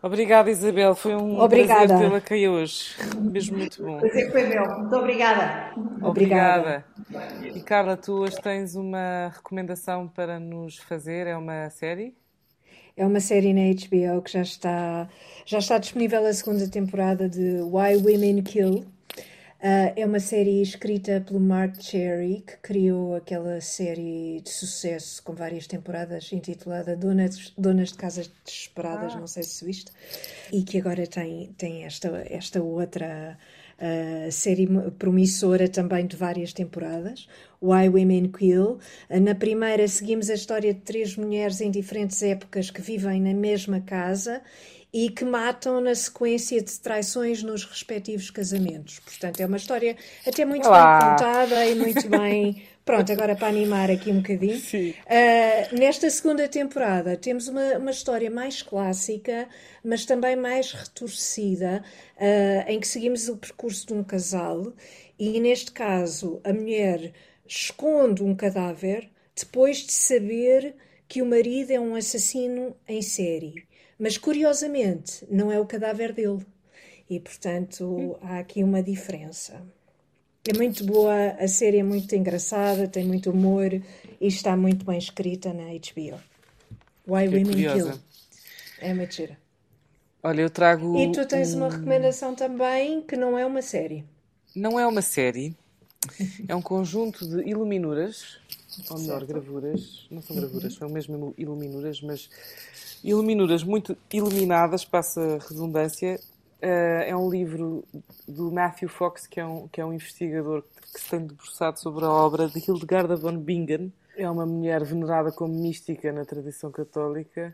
Obrigada, 0.00 0.50
Isabel. 0.50 0.94
Foi 0.94 1.16
um 1.16 1.40
obrigada. 1.40 1.86
prazer 1.88 2.06
tê-la 2.06 2.18
aqui 2.18 2.48
hoje. 2.48 2.96
Mesmo 3.20 3.58
muito 3.58 3.82
bom. 3.82 3.98
Prazer 3.98 4.30
foi 4.30 4.46
meu. 4.46 4.64
Muito 4.66 4.96
obrigada. 4.96 5.72
Obrigada. 6.00 6.84
E 7.54 7.60
Carla, 7.60 7.96
tu 7.96 8.12
hoje 8.20 8.40
tens 8.40 8.76
uma 8.76 9.32
recomendação 9.34 10.06
para 10.06 10.38
nos 10.38 10.78
fazer? 10.78 11.26
É 11.26 11.36
uma 11.36 11.68
série? 11.70 12.21
É 12.96 13.06
uma 13.06 13.20
série 13.20 13.54
na 13.54 13.62
HBO 13.72 14.20
que 14.22 14.32
já 14.32 14.42
está, 14.42 15.08
já 15.46 15.58
está 15.58 15.78
disponível 15.78 16.26
a 16.26 16.32
segunda 16.32 16.68
temporada 16.68 17.28
de 17.28 17.62
Why 17.62 17.96
Women 17.96 18.42
Kill. 18.42 18.84
Uh, 19.62 19.94
é 19.94 20.04
uma 20.04 20.18
série 20.18 20.60
escrita 20.60 21.20
pelo 21.24 21.38
Mark 21.38 21.80
Cherry, 21.80 22.42
que 22.44 22.56
criou 22.56 23.14
aquela 23.14 23.60
série 23.60 24.40
de 24.42 24.50
sucesso 24.50 25.22
com 25.22 25.34
várias 25.34 25.68
temporadas 25.68 26.32
intitulada 26.32 26.96
Donas, 26.96 27.52
Donas 27.56 27.90
de 27.90 27.94
Casas 27.94 28.30
Desesperadas, 28.44 29.14
ah. 29.14 29.20
não 29.20 29.28
sei 29.28 29.44
se 29.44 29.64
viste, 29.64 29.92
e 30.52 30.64
que 30.64 30.78
agora 30.78 31.06
tem, 31.06 31.54
tem 31.56 31.84
esta, 31.84 32.08
esta 32.28 32.60
outra 32.60 33.38
uh, 33.78 34.30
série 34.30 34.68
promissora 34.98 35.68
também 35.68 36.06
de 36.06 36.16
várias 36.16 36.52
temporadas, 36.52 37.28
Why 37.60 37.88
Women 37.88 38.28
Kill. 38.28 38.78
Uh, 39.08 39.20
na 39.20 39.34
primeira 39.34 39.86
seguimos 39.88 40.30
a 40.30 40.34
história 40.34 40.72
de 40.72 40.80
três 40.80 41.16
mulheres 41.16 41.60
em 41.60 41.70
diferentes 41.70 42.22
épocas 42.22 42.70
que 42.70 42.80
vivem 42.80 43.20
na 43.20 43.34
mesma 43.34 43.80
casa 43.80 44.42
e 44.92 45.08
que 45.08 45.24
matam 45.24 45.80
na 45.80 45.94
sequência 45.94 46.60
de 46.60 46.78
traições 46.78 47.42
nos 47.42 47.64
respectivos 47.64 48.30
casamentos. 48.30 48.98
Portanto, 49.00 49.40
é 49.40 49.46
uma 49.46 49.56
história 49.56 49.96
até 50.26 50.44
muito 50.44 50.68
Olá. 50.68 50.98
bem 50.98 51.08
contada 51.08 51.66
e 51.66 51.74
muito 51.74 52.08
bem. 52.08 52.62
Pronto, 52.84 53.12
agora 53.12 53.36
para 53.36 53.46
animar 53.46 53.90
aqui 53.90 54.10
um 54.10 54.16
bocadinho. 54.16 54.58
Uh, 54.58 55.78
nesta 55.78 56.10
segunda 56.10 56.48
temporada 56.48 57.16
temos 57.16 57.46
uma, 57.46 57.78
uma 57.78 57.92
história 57.92 58.28
mais 58.28 58.60
clássica, 58.60 59.48
mas 59.84 60.04
também 60.04 60.34
mais 60.34 60.72
retorcida, 60.72 61.84
uh, 62.16 62.70
em 62.70 62.80
que 62.80 62.88
seguimos 62.88 63.28
o 63.28 63.36
percurso 63.36 63.86
de 63.86 63.94
um 63.94 64.02
casal 64.02 64.72
e, 65.16 65.38
neste 65.38 65.70
caso, 65.70 66.40
a 66.42 66.52
mulher 66.52 67.12
esconde 67.46 68.22
um 68.24 68.34
cadáver 68.34 69.08
depois 69.36 69.78
de 69.78 69.92
saber 69.92 70.74
que 71.06 71.22
o 71.22 71.26
marido 71.26 71.70
é 71.70 71.78
um 71.78 71.94
assassino 71.94 72.74
em 72.88 73.00
série. 73.00 73.66
Mas 74.02 74.18
curiosamente, 74.18 75.24
não 75.30 75.52
é 75.52 75.60
o 75.60 75.64
cadáver 75.64 76.12
dele. 76.12 76.44
E 77.08 77.20
portanto, 77.20 78.18
há 78.20 78.40
aqui 78.40 78.64
uma 78.64 78.82
diferença. 78.82 79.62
É 80.44 80.52
muito 80.56 80.84
boa, 80.84 81.14
a 81.38 81.46
série 81.46 81.78
é 81.78 81.84
muito 81.84 82.12
engraçada, 82.16 82.88
tem 82.88 83.04
muito 83.04 83.30
humor 83.30 83.72
e 83.72 84.26
está 84.26 84.56
muito 84.56 84.84
bem 84.84 84.98
escrita 84.98 85.52
na 85.52 85.66
HBO. 85.66 86.18
Why 87.06 87.28
que 87.28 87.36
Women 87.36 87.74
Kill. 87.74 87.92
É 88.80 88.92
muito 88.92 89.14
gira. 89.14 89.38
Olha, 90.20 90.40
eu 90.40 90.50
trago. 90.50 90.98
E 90.98 91.12
tu 91.12 91.24
tens 91.24 91.54
um... 91.54 91.58
uma 91.58 91.70
recomendação 91.70 92.34
também 92.34 93.02
que 93.02 93.14
não 93.14 93.38
é 93.38 93.46
uma 93.46 93.62
série. 93.62 94.04
Não 94.52 94.80
é 94.80 94.84
uma 94.84 95.00
série, 95.00 95.54
é 96.48 96.54
um 96.54 96.62
conjunto 96.62 97.26
de 97.26 97.48
iluminuras, 97.48 98.38
ou 98.90 98.98
melhor, 98.98 99.18
certo. 99.18 99.28
gravuras. 99.28 100.06
Não 100.10 100.22
são 100.22 100.36
gravuras, 100.36 100.74
são 100.74 100.88
mesmo 100.88 101.34
iluminuras, 101.36 102.00
mas 102.00 102.28
Iluminuras 103.04 103.64
muito 103.64 103.96
iluminadas, 104.12 104.84
passa 104.84 105.20
a 105.20 105.48
redundância. 105.48 106.20
Uh, 106.62 107.02
é 107.04 107.16
um 107.16 107.28
livro 107.28 107.84
do 108.28 108.52
Matthew 108.52 108.88
Fox, 108.88 109.26
que 109.26 109.40
é 109.40 109.44
um, 109.44 109.66
que 109.66 109.80
é 109.80 109.84
um 109.84 109.92
investigador 109.92 110.62
que 110.92 111.00
se 111.00 111.10
tem 111.10 111.26
debruçado 111.26 111.80
sobre 111.80 112.04
a 112.04 112.08
obra 112.08 112.48
de 112.48 112.60
Hildegarda 112.60 113.16
von 113.16 113.36
Bingen. 113.36 113.92
É 114.16 114.30
uma 114.30 114.46
mulher 114.46 114.84
venerada 114.84 115.32
como 115.32 115.52
mística 115.52 116.12
na 116.12 116.24
tradição 116.24 116.70
católica. 116.70 117.52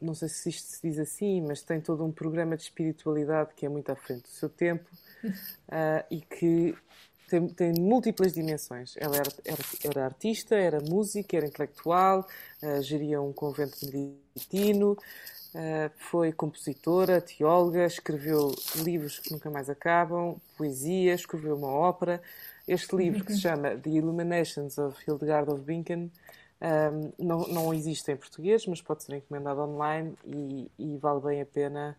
Não 0.00 0.14
sei 0.14 0.28
se 0.28 0.50
isto 0.50 0.68
se 0.68 0.88
diz 0.88 0.98
assim, 1.00 1.40
mas 1.40 1.62
tem 1.62 1.80
todo 1.80 2.04
um 2.04 2.12
programa 2.12 2.56
de 2.56 2.62
espiritualidade 2.62 3.50
que 3.56 3.66
é 3.66 3.68
muito 3.68 3.90
à 3.90 3.96
frente 3.96 4.22
do 4.22 4.28
seu 4.28 4.48
tempo 4.48 4.88
uh, 5.24 6.04
e 6.08 6.20
que 6.20 6.72
tem, 7.34 7.48
tem 7.48 7.72
múltiplas 7.80 8.32
dimensões. 8.32 8.94
Ela 8.96 9.16
era, 9.16 9.32
era, 9.44 9.62
era, 9.84 10.04
artista, 10.04 10.54
era 10.54 10.80
música, 10.80 11.36
era 11.36 11.46
intelectual, 11.46 12.26
uh, 12.62 12.82
geria 12.82 13.20
um 13.20 13.32
convento 13.32 13.76
beneditino, 13.80 14.92
uh, 14.92 15.90
foi 15.96 16.32
compositora, 16.32 17.20
teóloga, 17.20 17.84
escreveu 17.86 18.54
livros 18.76 19.18
que 19.18 19.32
nunca 19.32 19.50
mais 19.50 19.68
acabam, 19.68 20.36
poesia, 20.56 21.14
escreveu 21.14 21.56
uma 21.56 21.68
ópera. 21.68 22.22
Este 22.66 22.96
livro, 22.96 23.24
que 23.24 23.34
se 23.34 23.40
chama 23.40 23.76
The 23.76 23.90
Illuminations 23.90 24.78
of 24.78 24.96
Hildegard 25.06 25.50
of 25.50 25.60
Bingen, 25.62 26.10
um, 26.62 27.12
não, 27.18 27.46
não 27.48 27.74
existe 27.74 28.10
em 28.10 28.16
português, 28.16 28.64
mas 28.66 28.80
pode 28.80 29.04
ser 29.04 29.16
encomendado 29.16 29.60
online 29.60 30.16
e, 30.24 30.70
e 30.78 30.96
vale 30.96 31.20
bem 31.20 31.42
a 31.42 31.46
pena 31.46 31.98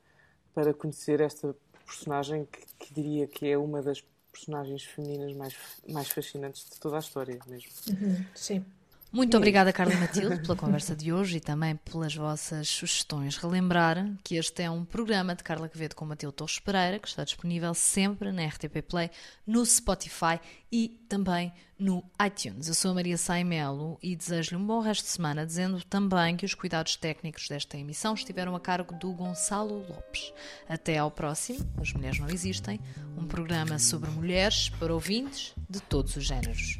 para 0.55 0.73
conhecer 0.73 1.19
esta 1.19 1.55
personagem 1.85 2.47
que, 2.51 2.65
que, 2.79 2.93
diria 2.93 3.27
que 3.27 3.47
é 3.47 3.57
uma 3.57 3.83
das 3.83 4.01
personagens 4.35 4.83
femininas 4.83 5.33
mais, 5.33 5.55
mais 5.87 6.09
fascinantes 6.09 6.65
de 6.69 6.79
toda 6.79 6.97
a 6.97 6.99
história 6.99 7.39
mesmo. 7.47 7.71
Uhum, 7.89 8.25
sim. 8.35 8.65
Muito 9.15 9.37
obrigada, 9.37 9.71
Carla 9.71 9.95
Matilde, 9.95 10.41
pela 10.41 10.57
conversa 10.57 10.93
de 10.93 11.13
hoje 11.13 11.37
e 11.37 11.39
também 11.39 11.77
pelas 11.77 12.13
vossas 12.13 12.67
sugestões. 12.67 13.37
Relembrar 13.37 14.05
que 14.21 14.35
este 14.35 14.63
é 14.63 14.69
um 14.69 14.83
programa 14.83 15.33
de 15.33 15.41
Carla 15.41 15.69
Quevedo 15.69 15.95
com 15.95 16.03
Matilde 16.03 16.35
Torres 16.35 16.59
Pereira, 16.59 16.99
que 16.99 17.07
está 17.07 17.23
disponível 17.23 17.73
sempre 17.73 18.29
na 18.33 18.45
RTP 18.45 18.81
Play, 18.85 19.09
no 19.47 19.65
Spotify 19.65 20.37
e 20.69 20.89
também 21.07 21.53
no 21.79 22.03
iTunes. 22.25 22.67
Eu 22.67 22.73
sou 22.73 22.91
a 22.91 22.93
Maria 22.95 23.17
Saimelo 23.17 23.97
e 24.03 24.17
desejo-lhe 24.17 24.61
um 24.61 24.67
bom 24.67 24.81
resto 24.81 25.05
de 25.05 25.11
semana, 25.11 25.45
dizendo 25.45 25.81
também 25.85 26.35
que 26.35 26.45
os 26.45 26.53
cuidados 26.53 26.97
técnicos 26.97 27.47
desta 27.47 27.77
emissão 27.77 28.15
estiveram 28.15 28.53
a 28.53 28.59
cargo 28.59 28.95
do 28.95 29.13
Gonçalo 29.13 29.87
Lopes. 29.87 30.33
Até 30.67 30.97
ao 30.97 31.09
próximo, 31.09 31.59
As 31.79 31.93
Mulheres 31.93 32.19
Não 32.19 32.27
Existem, 32.27 32.81
um 33.17 33.25
programa 33.25 33.79
sobre 33.79 34.09
mulheres 34.09 34.67
para 34.77 34.93
ouvintes 34.93 35.53
de 35.69 35.79
todos 35.79 36.17
os 36.17 36.25
géneros. 36.25 36.79